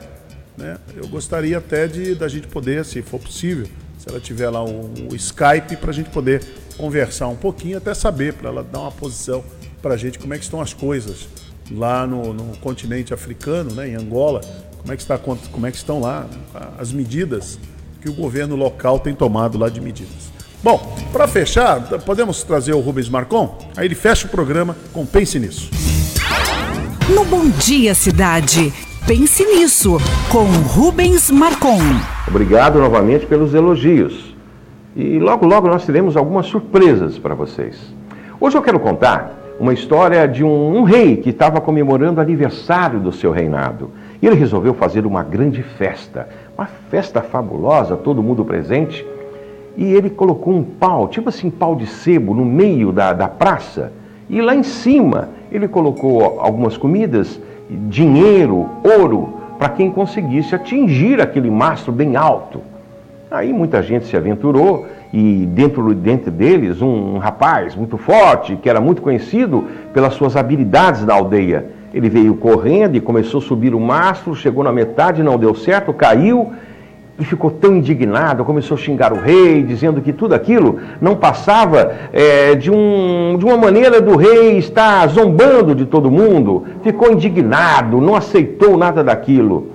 [0.58, 0.78] Né?
[0.96, 4.92] Eu gostaria até de da gente poder, se for possível, se ela tiver lá o,
[5.12, 6.44] o Skype, para a gente poder
[6.78, 9.44] conversar um pouquinho, até saber, para ela dar uma posição
[9.82, 11.28] para a gente, como é que estão as coisas
[11.72, 14.42] lá no, no, continente africano, né, em Angola,
[14.82, 16.26] como é, que está, como é que estão lá
[16.78, 17.60] as medidas
[18.02, 20.32] que o governo local tem tomado lá de medidas.
[20.64, 23.58] Bom, para fechar, podemos trazer o Rubens Marcon?
[23.78, 25.70] Aí ele fecha o programa com Pense Nisso.
[27.14, 28.74] No Bom Dia Cidade,
[29.06, 29.98] Pense Nisso,
[30.32, 31.80] com Rubens Marcon.
[32.28, 34.36] Obrigado novamente pelos elogios.
[34.96, 37.78] E logo, logo nós teremos algumas surpresas para vocês.
[38.40, 43.00] Hoje eu quero contar uma história de um, um rei que estava comemorando o aniversário
[43.00, 43.92] do seu reinado.
[44.22, 49.06] E ele resolveu fazer uma grande festa, uma festa fabulosa, todo mundo presente.
[49.76, 53.92] E ele colocou um pau, tipo assim, pau de sebo, no meio da, da praça.
[54.30, 57.40] E lá em cima ele colocou algumas comidas,
[57.90, 62.62] dinheiro, ouro, para quem conseguisse atingir aquele mastro bem alto.
[63.30, 68.70] Aí muita gente se aventurou e dentro, dentro deles um, um rapaz muito forte, que
[68.70, 71.81] era muito conhecido pelas suas habilidades na aldeia.
[71.94, 75.94] Ele veio correndo e começou a subir o mastro, chegou na metade, não deu certo,
[75.94, 76.54] caiu
[77.22, 81.94] e ficou tão indignado, começou a xingar o rei, dizendo que tudo aquilo não passava
[82.12, 86.66] é, de, um, de uma maneira do rei estar zombando de todo mundo.
[86.82, 89.68] Ficou indignado, não aceitou nada daquilo.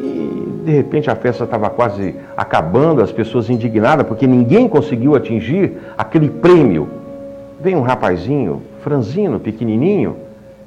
[0.00, 5.74] E de repente a festa estava quase acabando, as pessoas indignadas, porque ninguém conseguiu atingir
[5.96, 6.88] aquele prêmio.
[7.60, 10.16] Vem um rapazinho, franzino, pequenininho,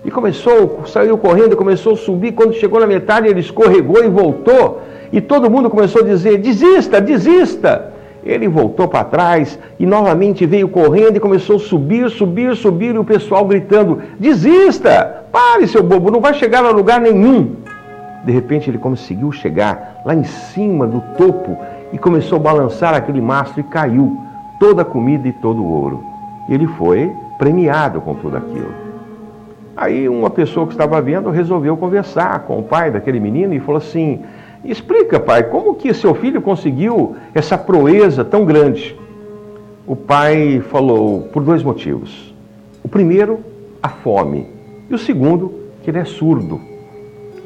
[0.08, 2.32] e começou, saiu correndo, começou a subir.
[2.32, 4.82] Quando chegou na metade, ele escorregou e voltou.
[5.12, 7.93] E todo mundo começou a dizer: desista, desista.
[8.24, 12.95] Ele voltou para trás e novamente veio correndo e começou a subir, subir, subir.
[12.95, 17.58] E o pessoal gritando: desista, pare, seu bobo, não vai chegar a lugar nenhum.
[18.24, 21.58] De repente ele conseguiu chegar lá em cima do topo
[21.91, 24.18] e começou a balançar aquele mastro e caiu
[24.58, 26.01] toda a comida e todo o ouro.
[26.47, 28.87] Ele foi premiado com tudo aquilo.
[29.78, 33.78] Aí uma pessoa que estava vendo resolveu conversar com o pai daquele menino e falou
[33.78, 34.24] assim:
[34.66, 38.98] Explica, pai, como que seu filho conseguiu essa proeza tão grande?
[39.86, 42.34] O pai falou por dois motivos.
[42.84, 43.40] O primeiro,
[43.82, 44.48] a fome.
[44.90, 45.54] E o segundo,
[45.84, 46.60] que ele é surdo.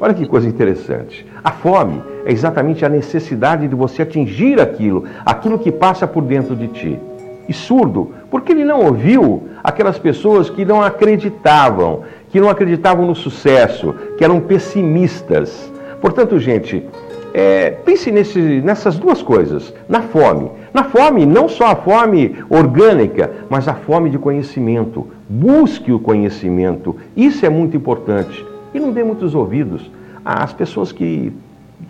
[0.00, 1.26] Olha que coisa interessante.
[1.44, 6.56] A fome é exatamente a necessidade de você atingir aquilo, aquilo que passa por dentro
[6.56, 6.98] de ti.
[7.48, 12.02] E surdo, porque ele não ouviu aquelas pessoas que não acreditavam,
[12.32, 15.70] que não acreditavam no sucesso, que eram pessimistas.
[16.00, 16.82] Portanto, gente,
[17.34, 19.72] é, pense nesse, nessas duas coisas.
[19.86, 20.50] Na fome.
[20.72, 25.06] Na fome, não só a fome orgânica, mas a fome de conhecimento.
[25.28, 26.96] Busque o conhecimento.
[27.14, 28.44] Isso é muito importante.
[28.72, 29.90] E não dê muitos ouvidos
[30.24, 31.34] às pessoas que,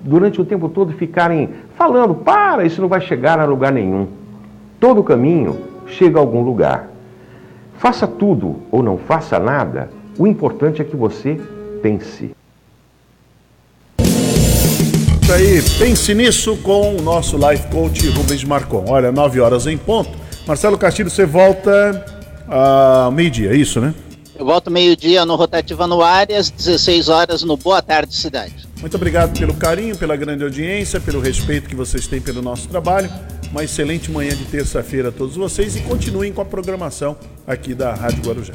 [0.02, 4.08] durante o tempo todo, ficarem falando: para, isso não vai chegar a lugar nenhum.
[4.80, 6.88] Todo caminho chega a algum lugar.
[7.78, 9.90] Faça tudo ou não faça nada,
[10.22, 11.36] o importante é que você
[11.82, 12.30] pense.
[15.20, 18.84] Isso aí, pense nisso com o nosso life coach Rubens Marcon.
[18.86, 20.10] Olha, 9 horas em ponto.
[20.46, 22.06] Marcelo Castilho, você volta
[22.46, 23.92] ao meio-dia, é isso, né?
[24.38, 28.68] Eu volto meio-dia no Rotativa no ar e às 16 horas no Boa Tarde Cidade.
[28.80, 33.10] Muito obrigado pelo carinho, pela grande audiência, pelo respeito que vocês têm pelo nosso trabalho.
[33.50, 37.92] Uma excelente manhã de terça-feira a todos vocês e continuem com a programação aqui da
[37.92, 38.54] Rádio Guarujá.